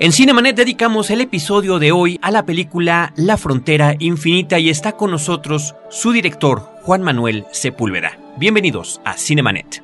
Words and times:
En 0.00 0.12
Cinemanet 0.12 0.54
dedicamos 0.54 1.10
el 1.10 1.20
episodio 1.20 1.80
de 1.80 1.90
hoy 1.90 2.20
a 2.22 2.30
la 2.30 2.46
película 2.46 3.12
La 3.16 3.36
Frontera 3.36 3.96
Infinita 3.98 4.60
y 4.60 4.70
está 4.70 4.92
con 4.92 5.10
nosotros 5.10 5.74
su 5.90 6.12
director, 6.12 6.70
Juan 6.82 7.02
Manuel 7.02 7.46
Sepúlveda. 7.50 8.16
Bienvenidos 8.36 9.00
a 9.04 9.14
Cinemanet. 9.14 9.82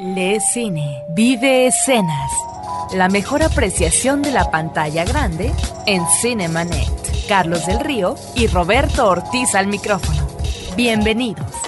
Le 0.00 0.40
Cine, 0.40 1.04
vive 1.14 1.68
escenas. 1.68 2.32
La 2.92 3.08
mejor 3.08 3.44
apreciación 3.44 4.20
de 4.20 4.32
la 4.32 4.50
pantalla 4.50 5.04
grande 5.04 5.52
en 5.86 6.02
Cinemanet. 6.20 6.90
Carlos 7.28 7.66
del 7.66 7.78
Río 7.78 8.16
y 8.34 8.48
Roberto 8.48 9.08
Ortiz 9.08 9.54
al 9.54 9.68
micrófono. 9.68 10.26
Bienvenidos. 10.76 11.65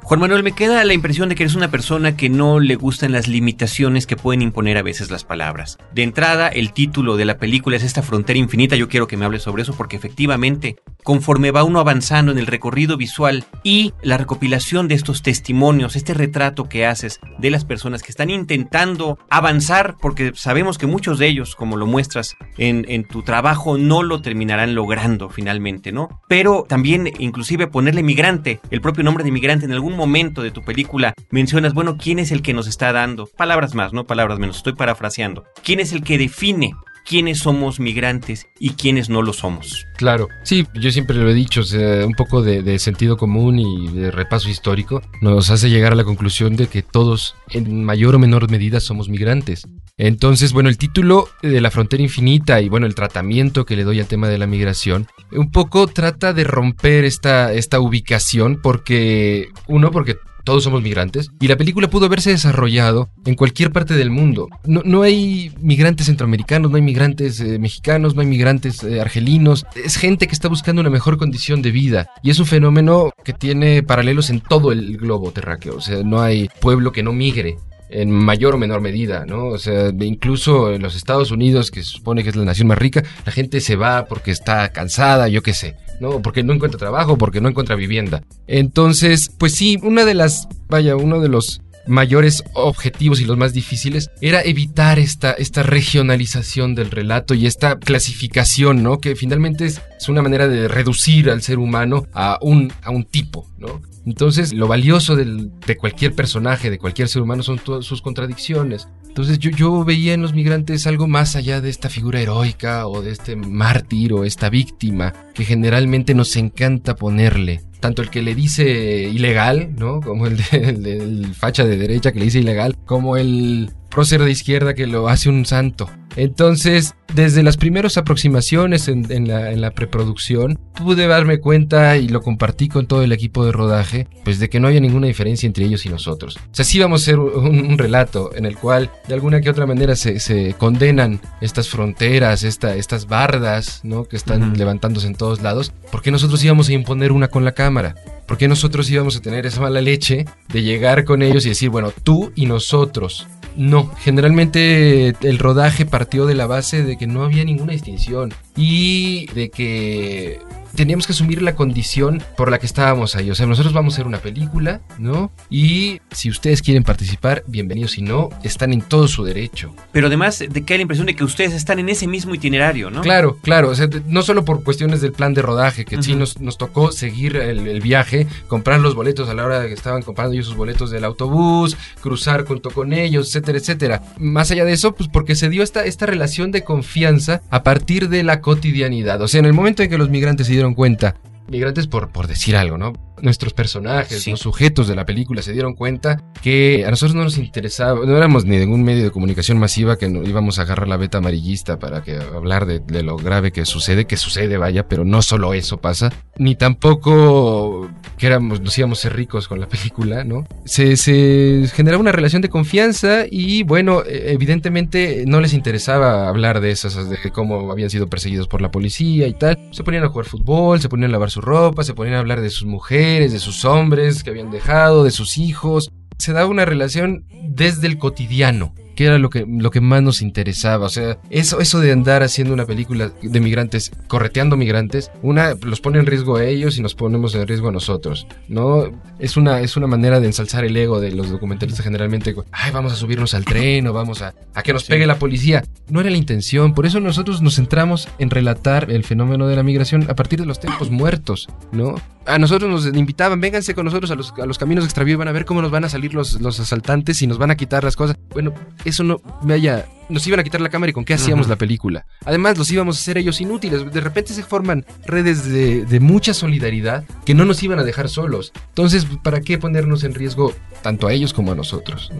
Juan 0.07 0.21
Manuel, 0.21 0.43
me 0.43 0.53
queda 0.53 0.85
la 0.85 0.93
impresión 0.93 1.31
de 1.31 1.35
que 1.35 1.45
eres 1.45 1.55
una 1.55 1.71
persona 1.71 2.15
que 2.15 2.29
no 2.29 2.61
le 2.61 2.77
gustan 2.77 3.13
las 3.13 3.27
limitaciones 3.27 4.07
que 4.07 4.17
pueden 4.17 4.43
imponer 4.43 4.77
a 4.77 4.83
veces 4.83 5.11
las 5.11 5.25
palabras. 5.25 5.79
De 5.95 6.03
entrada, 6.03 6.49
el 6.49 6.75
título 6.75 7.17
de 7.17 7.25
la 7.25 7.39
película 7.39 7.79
es 7.79 7.83
esta 7.83 8.03
frontera 8.03 8.39
infinita. 8.39 8.77
Yo 8.77 8.91
quiero 8.91 9.07
que 9.07 9.17
me 9.17 9.25
hables 9.25 9.45
sobre 9.45 9.63
eso 9.63 9.73
porque 9.73 9.97
efectivamente, 9.97 10.77
conforme 11.05 11.53
va 11.53 11.65
uno 11.65 11.81
avanzando 11.81 12.33
en 12.33 12.39
el 12.39 12.47
recorrido 12.47 12.99
visual 12.99 13.47
y 13.63 13.95
la 14.03 14.19
recopilación 14.19 14.89
de 14.89 14.95
estos 14.95 15.23
testimonios, 15.23 15.97
este 15.97 16.13
retrato 16.13 16.69
que 16.69 16.85
haces 16.85 17.19
de 17.39 17.51
las 17.51 17.65
personas 17.65 18.03
que 18.03 18.13
están 18.13 18.29
intentando 18.29 19.19
avanzar, 19.31 19.97
porque 20.03 20.33
sabemos 20.35 20.77
que 20.77 20.87
muchos 20.87 21.19
de 21.19 21.29
ellos, 21.29 21.57
como 21.57 21.79
lo 21.79 21.87
muestras 21.87 22.37
en, 22.59 22.85
tu 23.09 23.23
trabajo, 23.23 23.79
no 23.79 24.03
lo 24.03 24.21
terminarán 24.21 24.75
logrando 24.75 25.31
finalmente, 25.31 25.93
¿no? 25.93 26.21
Pero 26.29 26.67
también, 26.69 27.11
inclusive, 27.19 27.69
ponerle 27.69 28.03
migrante, 28.03 28.61
el 28.71 28.83
propio 28.83 29.03
nombre 29.03 29.25
de 29.25 29.31
migrante 29.31 29.65
en 29.65 29.73
algún 29.73 29.94
momento 29.97 30.43
de 30.43 30.51
tu 30.51 30.63
película 30.63 31.15
mencionas, 31.31 31.75
bueno, 31.75 31.97
¿quién 31.97 32.19
es 32.19 32.31
el 32.33 32.43
que 32.43 32.55
nos 32.55 32.67
está 32.67 32.93
dando? 32.93 33.27
Palabras 33.27 33.75
más, 33.75 33.93
no 33.93 34.07
palabras 34.07 34.39
menos, 34.39 34.57
estoy 34.57 34.75
parafraseando. 34.75 35.45
¿Quién 35.63 35.81
es 35.81 35.93
el 35.93 36.03
que 36.03 36.19
define 36.19 36.75
quiénes 37.05 37.39
somos 37.39 37.81
migrantes 37.81 38.47
y 38.59 38.71
quiénes 38.71 39.09
no 39.09 39.23
lo 39.23 39.33
somos. 39.33 39.87
Claro, 39.97 40.29
sí, 40.43 40.67
yo 40.75 40.91
siempre 40.91 41.17
lo 41.17 41.29
he 41.29 41.35
dicho, 41.35 41.63
un 42.05 42.15
poco 42.15 42.43
de, 42.43 42.79
sentido 42.79 43.17
común 43.17 43.59
y 43.59 43.89
de 43.89 44.11
repaso 44.11 44.49
histórico 44.49 45.03
nos 45.21 45.51
hace 45.51 45.71
llegar 45.71 45.93
a 45.93 45.97
la 45.97 46.05
conclusión 46.05 46.57
de 46.57 46.67
que 46.67 46.83
todos, 46.83 47.37
en 47.51 47.85
mayor 47.85 48.15
o 48.15 48.19
menor 48.19 48.51
medida, 48.51 48.81
somos 48.81 49.09
migrantes. 49.09 49.67
Entonces, 49.97 50.53
bueno, 50.53 50.69
el 50.69 50.79
título 50.79 51.29
de 51.43 51.61
La 51.61 51.71
Frontera 51.71 52.03
Infinita 52.03 52.61
y 52.61 52.69
bueno, 52.69 52.87
el 52.87 52.97
tratamiento 52.97 53.65
que 53.65 53.77
le 53.77 53.85
doy 53.85 54.01
al 54.01 54.07
tema 54.07 54.29
de 54.29 54.39
la 54.39 54.47
migración, 54.47 55.07
un 55.31 55.51
poco 55.53 55.87
trata 55.87 56.33
de 56.33 56.45
romper 56.45 57.05
esta, 57.05 57.53
esta 57.53 57.79
ubicación 57.79 58.61
porque, 58.61 59.51
uno, 59.69 59.93
porque 59.93 60.17
todos 60.45 60.65
somos 60.65 60.83
migrantes, 60.83 61.31
y 61.41 61.49
la 61.49 61.57
película 61.57 61.89
pudo 61.89 62.07
haberse 62.07 62.31
desarrollado 62.31 63.09
en 63.25 63.35
cualquier 63.35 63.73
parte 63.73 63.95
del 63.95 64.11
mundo. 64.11 64.49
No, 64.65 64.83
no 64.85 65.03
hay 65.03 65.53
migrantes 65.61 66.07
centroamericanos, 66.07 66.71
no 66.71 66.77
hay 66.77 66.83
migrantes 66.83 67.41
eh, 67.41 67.59
mexicanos, 67.59 68.15
no 68.15 68.21
hay 68.21 68.27
migrantes 68.27 68.83
eh, 68.85 69.01
argelinos, 69.01 69.67
es 69.75 69.97
gente 69.97 70.27
que 70.27 70.35
está 70.35 70.49
buscando 70.49 70.81
una 70.81 70.91
mejor 70.91 71.17
condición 71.17 71.63
de 71.63 71.71
vida, 71.71 72.09
y 72.23 72.31
es 72.31 72.39
un 72.39 72.47
fenómeno 72.47 73.11
que 73.25 73.33
tiene 73.33 73.83
paralelos 73.83 74.31
en 74.31 74.41
todo 74.41 74.73
el 74.73 74.97
globo 74.97 75.33
terráqueo, 75.33 75.77
o 75.77 75.81
sea, 75.81 76.03
no 76.03 76.21
hay 76.21 76.49
pueblo 76.61 76.93
que 76.93 77.03
no 77.03 77.13
migre 77.13 77.57
en 77.91 78.11
mayor 78.11 78.55
o 78.55 78.59
menor 78.59 78.81
medida, 78.81 79.25
¿no? 79.25 79.47
O 79.47 79.59
sea, 79.59 79.91
incluso 80.01 80.73
en 80.73 80.83
los 80.83 80.97
Estados 80.97 81.31
Unidos, 81.31 81.71
que 81.71 81.83
se 81.83 81.91
supone 81.91 82.23
que 82.23 82.31
es 82.31 82.37
la 82.37 82.45
nación 82.45 82.69
más 82.69 82.79
rica, 82.79 83.05
la 83.25 83.33
gente 83.33 83.61
se 83.61 83.77
va 83.77 84.07
porque 84.07 84.33
está 84.33 84.71
cansada, 84.71 85.29
yo 85.29 85.43
qué 85.43 85.55
sé, 85.55 85.77
¿no? 86.01 86.23
Porque 86.23 86.43
no 86.43 86.53
encuentra 86.53 86.79
trabajo, 86.79 87.19
porque 87.19 87.41
no 87.41 87.49
encuentra 87.49 87.77
vivienda. 87.77 88.23
Entonces, 88.47 89.31
pues 89.39 89.55
sí, 89.55 89.79
una 89.83 90.05
de 90.05 90.15
las, 90.15 90.49
vaya, 90.69 90.97
uno 90.97 91.21
de 91.21 91.29
los 91.29 91.61
mayores 91.87 92.45
objetivos 92.55 93.21
y 93.21 93.25
los 93.25 93.37
más 93.37 93.53
difíciles 93.53 94.11
era 94.21 94.43
evitar 94.43 94.99
esta, 94.99 95.33
esta 95.33 95.63
regionalización 95.63 96.75
del 96.75 96.91
relato 96.91 97.35
y 97.35 97.47
esta 97.47 97.79
clasificación, 97.79 98.83
¿no? 98.83 99.01
Que 99.01 99.17
finalmente 99.17 99.67
es, 99.67 99.81
una 100.07 100.21
manera 100.21 100.49
de 100.49 100.69
reducir 100.69 101.31
al 101.31 101.41
ser 101.41 101.59
humano 101.59 102.07
a 102.13 102.39
un, 102.43 102.71
a 102.83 102.91
un 102.91 103.05
tipo, 103.05 103.49
¿no? 103.59 103.81
Entonces, 104.05 104.53
lo 104.53 104.69
valioso 104.69 105.17
de 105.17 105.77
cualquier 105.79 106.15
personaje, 106.15 106.71
de 106.71 106.79
cualquier 106.79 107.09
ser 107.09 107.23
humano, 107.23 107.43
son 107.43 107.59
todas 107.59 107.87
sus 107.87 108.03
contradicciones. 108.03 108.87
Entonces, 109.15 109.39
yo, 109.39 109.51
yo 109.51 109.85
veía 109.85 110.13
en 110.13 110.23
los 110.23 110.35
migrantes 110.35 110.87
algo 110.87 111.07
más 111.07 111.37
allá 111.37 111.61
de 111.61 111.71
esta 111.71 111.89
figura 111.89 112.21
heroica 112.21 112.87
o 112.87 113.01
de 113.01 113.13
este 113.13 113.37
mártir 113.37 114.13
o 114.13 114.25
esta 114.25 114.51
víctima 114.51 115.15
que 115.35 115.45
generalmente 115.45 116.15
nos 116.15 116.37
encanta 116.37 116.97
ponerle. 116.97 117.63
Tanto 117.85 118.01
el 118.01 118.09
que 118.09 118.23
le 118.23 118.35
dice 118.35 118.65
ilegal, 119.13 119.75
¿no? 119.77 120.01
Como 120.01 120.27
el, 120.27 120.39
del 120.83 121.35
facha 121.35 121.67
de 121.67 121.77
derecha 121.77 122.13
que 122.13 122.19
le 122.19 122.25
dice 122.25 122.39
ilegal, 122.39 122.75
como 122.87 123.19
el 123.19 123.73
prócer 123.95 124.23
de 124.23 124.31
izquierda 124.31 124.75
que 124.75 124.89
lo 124.89 125.09
hace 125.09 125.29
un 125.29 125.47
santo. 125.47 125.89
Entonces, 126.17 126.95
desde 127.15 127.43
las 127.43 127.57
primeras 127.57 127.97
aproximaciones 127.97 128.89
en, 128.89 129.29
la, 129.29 129.71
preproducción, 129.71 130.59
pude 130.75 131.07
darme 131.07 131.39
cuenta 131.39 131.97
y 131.97 132.09
lo 132.09 132.21
compartí 132.21 132.69
con 132.69 132.87
todo 132.87 133.03
el 133.03 133.13
equipo 133.13 133.45
de 133.45 133.53
rodaje, 133.53 134.09
pues 134.25 134.39
de 134.39 134.49
que 134.49 134.61
no 134.61 134.69
había 134.69 134.81
ninguna 134.81 135.07
diferencia 135.07 135.47
entre 135.47 135.65
ellos 135.65 135.87
y 135.87 135.89
nosotros. 135.89 136.37
O 136.37 136.55
sea, 136.55 136.65
sí 136.65 136.79
vamos 136.79 137.03
a 137.03 137.05
ser 137.05 137.19
un, 137.19 137.79
relato 137.79 138.31
en 138.35 138.47
el 138.47 138.57
cual 138.57 138.91
de 139.09 139.15
alguna 139.15 139.41
que 139.41 139.51
otra 139.51 139.67
manera 139.67 139.97
se, 139.97 140.55
condenan 140.59 141.21
estas 141.41 141.69
fronteras, 141.69 142.43
estas 142.45 143.07
bardas, 143.07 143.81
¿no? 143.83 144.05
Que 144.05 144.17
están 144.17 144.57
levantándose 144.57 145.07
en 145.07 145.15
todos 145.15 145.43
lados, 145.43 145.73
porque 145.91 146.11
nosotros 146.11 146.43
íbamos 146.45 146.69
a 146.69 146.73
imponer 146.73 147.13
una 147.13 147.29
con 147.29 147.45
la 147.45 147.53
cámara. 147.53 147.95
Porque 148.27 148.49
nosotros 148.49 148.91
íbamos 148.91 149.17
a 149.17 149.21
tener 149.21 149.45
esa 149.45 149.61
mala 149.61 149.83
leche 149.83 150.25
de 150.49 150.63
llegar 150.63 151.05
con 151.05 151.23
ellos 151.23 151.45
y 151.45 151.51
decir, 151.51 151.69
bueno, 151.69 151.93
tú 152.03 152.33
y 152.35 152.47
nosotros. 152.47 153.27
No, 153.57 153.89
generalmente 153.97 155.15
el 155.21 155.39
rodaje 155.39 155.87
partió 155.87 156.27
de 156.27 156.35
la 156.35 156.47
base 156.47 156.83
de 156.83 156.97
que 156.97 157.07
no 157.07 157.23
había 157.23 157.45
ninguna 157.45 157.73
distinción 157.73 158.33
y 158.57 159.27
de 159.35 159.51
que 159.51 160.41
teníamos 160.75 161.07
que 161.07 161.13
asumir 161.13 161.43
la 161.43 161.55
condición 161.55 162.23
por 162.37 162.51
la 162.51 162.59
que 162.59 162.67
estábamos 162.67 163.17
ahí. 163.17 163.31
O 163.31 163.35
sea, 163.35 163.47
nosotros 163.47 163.73
vamos 163.73 163.95
a 163.95 163.97
hacer 163.97 164.07
una 164.07 164.19
película, 164.19 164.81
¿no? 164.99 165.31
Y 165.49 166.01
si 166.11 166.31
ustedes 166.31 166.63
quieren 166.63 166.83
participar, 166.83 167.45
bienvenidos. 167.47 167.93
Si 167.93 168.03
no, 168.03 168.31
están 168.43 168.73
en 168.73 168.83
todo 168.83 169.09
su 169.09 169.25
derecho. 169.25 169.75
Pero 169.93 170.09
además 170.09 170.39
de 170.39 170.65
que 170.65 170.75
hay 170.75 170.79
la 170.79 170.83
impresión 170.83 171.07
de 171.07 171.15
que 171.15 171.25
ustedes 171.25 171.53
están 171.53 171.79
en 171.79 171.89
ese 171.89 172.07
mismo 172.07 172.35
itinerario, 172.35 172.91
¿no? 172.91 173.03
Claro, 173.03 173.39
claro. 173.43 173.71
O 173.71 173.75
sea, 173.75 173.89
no 174.07 174.23
solo 174.23 174.45
por 174.45 174.65
cuestiones 174.65 175.01
del 175.01 175.13
plan 175.13 175.35
de 175.35 175.43
rodaje, 175.43 175.85
que 175.85 176.03
sí 176.03 176.15
nos, 176.15 176.41
nos, 176.41 176.59
tocó 176.59 176.93
seguir 176.93 177.37
el, 177.37 177.81
viaje, 177.81 178.27
comprar 178.49 178.81
los 178.81 178.95
boletos 178.95 179.29
a 179.29 179.35
la 179.35 179.45
hora 179.45 179.61
de 179.61 179.69
que 179.69 179.75
estaban 179.75 180.03
comprando 180.03 180.35
ellos 180.35 180.47
sus 180.47 180.57
boletos 180.57 180.91
del 180.91 181.05
autobús, 181.05 181.77
cruzar 182.01 182.45
junto 182.45 182.71
con 182.71 182.93
ellos, 182.93 183.29
etcétera, 183.29 183.59
etcétera. 183.59 184.03
Más 184.19 184.51
allá 184.51 184.65
de 184.65 184.73
eso, 184.73 184.95
pues 184.95 185.09
porque 185.09 185.35
se 185.35 185.49
dio 185.49 185.63
esta, 185.63 185.85
esta 185.85 186.07
relación 186.07 186.51
de 186.51 186.65
confianza 186.65 187.43
a 187.51 187.63
partir 187.63 188.09
de 188.09 188.23
la 188.23 188.41
cotidianidad. 188.41 189.21
O 189.23 189.29
sea, 189.29 189.41
en 189.41 189.47
el 189.47 189.53
momento 189.53 189.83
en 189.83 189.91
que 189.91 189.99
los 189.99 190.11
migrantes 190.11 190.47
se 190.47 190.53
dieron 190.53 190.64
cuenta, 190.73 191.17
migrantes 191.49 191.87
por, 191.87 192.09
por 192.09 192.27
decir 192.27 192.57
algo, 192.57 192.79
¿no? 192.79 192.95
Nuestros 193.23 193.53
personajes, 193.53 194.27
los 194.27 194.41
sujetos 194.41 194.89
de 194.89 194.95
la 194.95 195.07
película 195.07 195.43
se 195.43 195.53
dieron 195.53 195.75
cuenta 195.75 196.21
que 196.43 196.85
a 196.87 196.91
nosotros 196.91 197.15
no 197.15 197.25
nos 197.25 197.39
interesaba, 197.39 198.05
no 198.05 198.17
éramos 198.17 198.45
ni 198.45 198.57
de 198.57 198.67
ningún 198.67 198.83
medio 198.83 199.05
de 199.05 199.11
comunicación 199.11 199.59
masiva 199.59 199.97
que 199.97 200.07
íbamos 200.07 200.59
a 200.59 200.63
agarrar 200.63 200.89
la 200.89 200.97
beta 200.97 201.19
amarillista 201.19 201.79
para 201.79 202.03
que 202.03 202.17
hablar 202.17 202.67
de, 202.67 203.03
lo 203.03 203.17
grave 203.17 203.53
que 203.53 203.65
sucede, 203.67 204.07
que 204.07 204.17
sucede, 204.17 204.57
vaya, 204.57 204.89
pero 204.89 205.05
no 205.05 205.23
solo 205.23 205.55
eso 205.55 205.79
pasa, 205.79 206.13
ni 206.39 206.55
tampoco 206.55 207.91
que 208.19 208.27
éramos, 208.27 208.61
nos 208.61 208.77
íbamos 208.79 208.99
a 208.99 209.03
ser 209.03 209.17
ricos 209.17 209.49
con 209.49 209.61
la 209.61 209.69
película, 209.75 210.25
¿no? 210.25 210.47
Se, 210.65 210.97
se 210.97 211.69
generaba 211.75 212.01
una 212.01 212.13
relación 212.13 212.43
de 212.43 212.49
confianza 212.49 213.25
y 213.31 213.63
bueno, 213.63 214.03
e, 214.05 214.33
evidentemente 214.33 215.25
no 215.27 215.41
les 215.41 215.55
interesaba 215.55 216.29
hablar 216.29 216.61
de 216.61 216.71
esas, 216.71 217.09
de 217.09 217.19
cómo 217.31 217.71
habían 217.71 217.91
sido 217.91 218.09
perseguidos 218.09 218.49
por 218.49 218.61
la 218.61 218.71
policía 218.71 219.27
y 219.27 219.35
tal. 219.35 219.59
Se 219.73 219.85
ponían 219.85 220.05
a 220.05 220.09
jugar 220.09 220.27
fútbol, 220.27 220.81
se 220.81 220.89
ponían 220.89 221.11
a 221.11 221.13
lavar 221.13 221.31
su 221.31 221.41
ropa, 221.41 221.85
se 221.85 221.95
ponían 221.95 222.17
a 222.17 222.21
hablar 222.21 222.41
de 222.41 222.51
sus 222.51 222.67
mujeres, 222.67 223.04
de 223.05 223.39
sus 223.39 223.65
hombres 223.67 224.25
que 224.25 224.31
habían 224.31 224.51
dejado, 224.51 225.05
de 225.05 225.11
sus 225.11 225.37
hijos. 225.37 225.91
Se 226.19 226.33
daba 226.33 226.47
una 226.47 226.65
relación 226.65 227.27
desde 227.43 227.87
el 227.87 227.99
cotidiano 227.99 228.75
que 228.95 229.07
era 229.07 229.19
lo 229.19 229.31
que, 229.31 229.47
lo 229.47 229.71
que 229.71 229.81
más 229.81 230.03
nos 230.03 230.23
interesaba. 230.23 230.87
O 230.87 230.91
sea, 230.91 231.19
eso, 231.31 231.61
eso 231.61 231.81
de 231.81 231.93
andar 231.93 232.23
haciendo 232.23 232.55
una 232.55 232.67
película 232.67 233.13
de 233.23 233.41
migrantes, 233.41 233.93
correteando 234.09 234.57
migrantes, 234.57 235.11
una 235.23 235.55
los 235.63 235.81
pone 235.81 235.99
en 235.99 236.07
riesgo 236.07 236.37
a 236.37 236.45
ellos 236.45 236.79
y 236.79 236.83
nos 236.83 236.95
ponemos 236.95 237.35
en 237.35 237.47
riesgo 237.47 237.69
a 237.69 237.73
nosotros. 237.73 238.27
¿No? 238.49 238.91
Es 239.19 239.37
una, 239.37 239.61
es 239.61 239.77
una 239.77 239.87
manera 239.87 240.21
de 240.21 240.27
ensalzar 240.27 240.65
el 240.65 240.77
ego 240.77 241.01
de 241.01 241.13
los 241.13 241.31
documentalistas 241.31 241.85
generalmente. 241.85 242.35
Ay, 242.53 242.71
vamos 242.73 242.93
a 242.93 242.97
subirnos 242.97 243.35
al 243.35 243.45
tren 243.45 243.87
o 243.87 243.93
vamos 243.93 244.23
a, 244.23 244.35
a 244.55 244.63
que 244.63 244.73
nos 244.73 244.85
pegue 244.85 245.07
la 245.07 245.19
policía. 245.19 245.65
No 245.89 246.01
era 246.01 246.11
la 246.11 246.17
intención. 246.17 246.75
Por 246.75 246.87
eso 246.87 247.01
nosotros 247.01 247.43
nos 247.43 247.57
centramos 247.57 248.09
en 248.19 248.31
relatar 248.31 248.91
el 248.91 249.05
fenómeno 249.05 249.47
de 249.47 249.57
la 249.57 249.63
migración 249.63 250.07
a 250.09 250.15
partir 250.15 250.41
de 250.41 250.47
los 250.47 250.61
tiempos 250.61 250.91
muertos, 250.91 251.49
¿no? 251.73 251.95
A 252.27 252.39
nosotros 252.39 252.71
nos 252.71 252.87
invitaban, 252.97 253.41
vénganse 253.41 253.75
con 253.75 253.85
nosotros 253.85 254.11
a 254.11 254.15
los, 254.15 254.33
a 254.41 254.47
los 254.47 254.57
caminos 254.57 254.85
extravíos, 254.85 255.19
van 255.19 255.29
a 255.29 255.33
ver 255.33 255.45
cómo 255.45 255.61
nos 255.61 255.71
van 255.71 255.85
a 255.85 255.89
salir 255.89 256.15
los, 256.15 256.41
los 256.41 256.59
asaltantes 256.59 257.21
y 257.21 257.27
nos 257.27 257.37
van 257.37 257.51
a 257.51 257.57
quitar 257.57 257.85
las 257.85 257.97
cosas. 257.97 258.17
Bueno, 258.31 258.55
eso 258.85 259.05
no, 259.05 259.21
vaya, 259.43 259.87
nos 260.09 260.27
iban 260.27 260.41
a 260.41 260.45
quitar 260.45 260.61
la 260.61 260.69
cámara 260.69 260.91
y 260.91 260.93
con 260.93 261.05
qué 261.05 261.15
hacíamos 261.15 261.49
la 261.49 261.57
película. 261.57 262.07
Además, 262.25 262.59
los 262.59 262.71
íbamos 262.71 262.97
a 262.97 263.01
hacer 263.01 263.19
ellos 263.19 263.41
inútiles. 263.41 263.91
De 263.93 264.01
repente 264.01 264.35
se 264.35 264.43
forman 264.43 264.85
redes 265.07 265.45
de, 265.49 265.85
de, 265.85 266.01
mucha 266.01 266.35
solidaridad 266.35 267.05
que 267.25 267.35
no 267.35 267.45
nos 267.45 267.63
iban 267.63 267.79
a 267.79 267.85
dejar 267.85 268.09
solos. 268.09 268.53
Entonces, 268.69 269.07
¿para 269.23 269.41
qué 269.41 269.59
ponernos 269.59 270.05
en 270.05 270.15
riesgo 270.15 270.53
tanto 270.83 271.07
a 271.07 271.13
ellos 271.13 271.33
como 271.33 271.53
a 271.53 271.55
nosotros? 271.55 272.11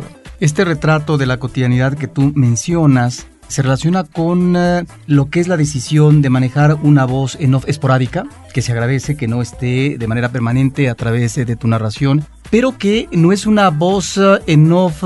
Este 0.41 0.65
retrato 0.65 1.19
de 1.19 1.27
la 1.27 1.39
cotidianidad 1.39 1.97
que 1.97 2.09
tú 2.09 2.33
mencionas 2.35 3.27
se 3.49 3.63
relaciona 3.63 4.05
con 4.05 4.55
eh, 4.57 4.85
lo 5.07 5.31
que 5.31 5.41
es 5.41 5.49
la 5.49 5.57
decisión 5.57 6.23
de 6.23 6.31
manejar 6.31 6.75
una 6.83 7.05
voz 7.05 7.37
en 7.41 7.55
off 7.55 7.65
esporádica, 7.69 8.25
que 8.53 8.63
se 8.63 8.73
agradece 8.73 9.17
que 9.17 9.29
no 9.29 9.43
esté 9.43 9.97
de 9.99 10.07
manera 10.07 10.31
permanente 10.31 10.89
a 10.89 10.95
través 10.95 11.35
de 11.35 11.57
tu 11.57 11.69
narración, 11.69 12.25
pero 12.51 12.79
que 12.79 13.09
no 13.13 13.33
es 13.33 13.47
una 13.47 13.71
voz 13.71 14.17
eh, 14.17 14.39
en 14.47 14.71
off 14.73 15.03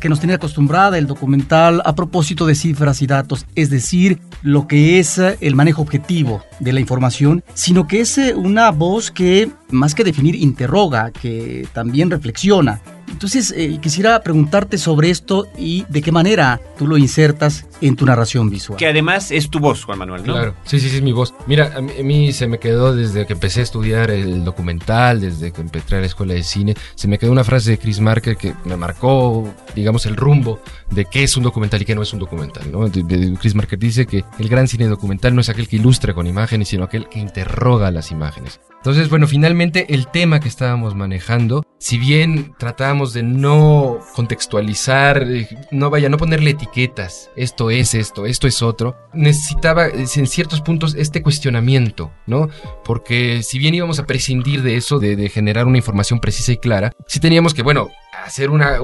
que 0.00 0.08
nos 0.08 0.20
tenía 0.20 0.36
acostumbrada 0.36 0.98
el 0.98 1.06
documental 1.06 1.82
a 1.84 1.94
propósito 1.94 2.46
de 2.46 2.54
cifras 2.54 3.02
y 3.02 3.06
datos, 3.06 3.46
es 3.54 3.70
decir, 3.70 4.20
lo 4.42 4.66
que 4.66 4.98
es 4.98 5.18
eh, 5.18 5.38
el 5.40 5.54
manejo 5.54 5.82
objetivo 5.82 6.42
de 6.60 6.72
la 6.72 6.80
información, 6.80 7.42
sino 7.54 7.86
que 7.86 8.00
es 8.00 8.18
una 8.36 8.70
voz 8.70 9.10
que, 9.10 9.50
más 9.70 9.94
que 9.94 10.04
definir, 10.04 10.34
interroga, 10.34 11.10
que 11.10 11.66
también 11.72 12.10
reflexiona 12.10 12.80
entonces, 13.12 13.52
eh, 13.56 13.78
quisiera 13.80 14.20
preguntarte 14.22 14.78
sobre 14.78 15.10
esto 15.10 15.46
y 15.56 15.84
de 15.88 16.02
qué 16.02 16.10
manera 16.10 16.60
tú 16.78 16.86
lo 16.86 16.96
insertas 16.96 17.66
en 17.82 17.96
tu 17.96 18.06
narración 18.06 18.48
visual. 18.48 18.78
Que 18.78 18.86
además 18.86 19.30
es 19.30 19.50
tu 19.50 19.58
voz, 19.58 19.84
Juan 19.84 19.98
Manuel, 19.98 20.24
¿no? 20.24 20.34
Claro, 20.34 20.54
sí, 20.64 20.80
sí, 20.80 20.88
sí, 20.88 20.96
es 20.96 21.02
mi 21.02 21.12
voz. 21.12 21.34
Mira, 21.46 21.72
a 21.76 21.80
mí, 21.80 22.32
se 22.32 22.46
me 22.46 22.58
quedó 22.58 22.94
desde 22.94 23.26
que 23.26 23.32
empecé 23.32 23.60
a 23.60 23.62
estudiar 23.64 24.10
el 24.10 24.44
documental, 24.44 25.20
desde 25.20 25.52
que 25.52 25.60
empecé 25.60 25.96
a 25.96 26.00
la 26.00 26.06
escuela 26.06 26.34
de 26.34 26.42
cine, 26.42 26.74
se 26.94 27.08
me 27.08 27.18
quedó 27.18 27.32
una 27.32 27.44
frase 27.44 27.72
de 27.72 27.78
Chris 27.78 28.00
Marker 28.00 28.36
que 28.36 28.54
me 28.64 28.76
marcó, 28.76 29.52
digamos, 29.74 30.06
el 30.06 30.16
rumbo 30.16 30.60
de 30.90 31.04
qué 31.04 31.24
es 31.24 31.36
un 31.36 31.42
documental 31.42 31.82
y 31.82 31.84
qué 31.84 31.94
no 31.94 32.02
es 32.02 32.12
un 32.12 32.18
documental, 32.18 32.70
¿no? 32.70 32.90
Chris 33.38 33.54
Marker 33.54 33.78
dice 33.78 34.06
que 34.06 34.24
el 34.38 34.48
gran 34.48 34.68
cine 34.68 34.86
documental 34.86 35.34
no 35.34 35.40
es 35.40 35.48
aquel 35.48 35.68
que 35.68 35.76
ilustra 35.76 36.14
con 36.14 36.26
imágenes, 36.26 36.68
sino 36.68 36.84
aquel 36.84 37.08
que 37.08 37.18
interroga 37.18 37.90
las 37.90 38.10
imágenes. 38.10 38.60
Entonces, 38.76 39.08
bueno, 39.08 39.28
finalmente 39.28 39.94
el 39.94 40.08
tema 40.08 40.40
que 40.40 40.48
estábamos 40.48 40.96
manejando, 40.96 41.64
si 41.78 41.98
bien 41.98 42.54
tratábamos 42.58 43.12
de 43.12 43.22
no 43.22 44.00
contextualizar, 44.16 45.24
no 45.70 45.88
vaya, 45.88 46.08
no 46.08 46.16
ponerle 46.16 46.50
etiquetas, 46.50 47.30
esto 47.36 47.70
es 47.80 47.94
esto, 47.94 48.26
esto 48.26 48.46
es 48.46 48.62
otro, 48.62 48.96
necesitaba 49.12 49.86
en 49.86 50.06
ciertos 50.06 50.60
puntos 50.60 50.94
este 50.94 51.22
cuestionamiento, 51.22 52.12
¿no? 52.26 52.48
Porque 52.84 53.42
si 53.42 53.58
bien 53.58 53.74
íbamos 53.74 53.98
a 53.98 54.06
prescindir 54.06 54.62
de 54.62 54.76
eso, 54.76 54.98
de, 54.98 55.16
de 55.16 55.28
generar 55.28 55.66
una 55.66 55.78
información 55.78 56.20
precisa 56.20 56.52
y 56.52 56.56
clara, 56.58 56.92
sí 57.06 57.20
teníamos 57.20 57.54
que, 57.54 57.62
bueno, 57.62 57.88
hacer 58.24 58.50
una, 58.50 58.78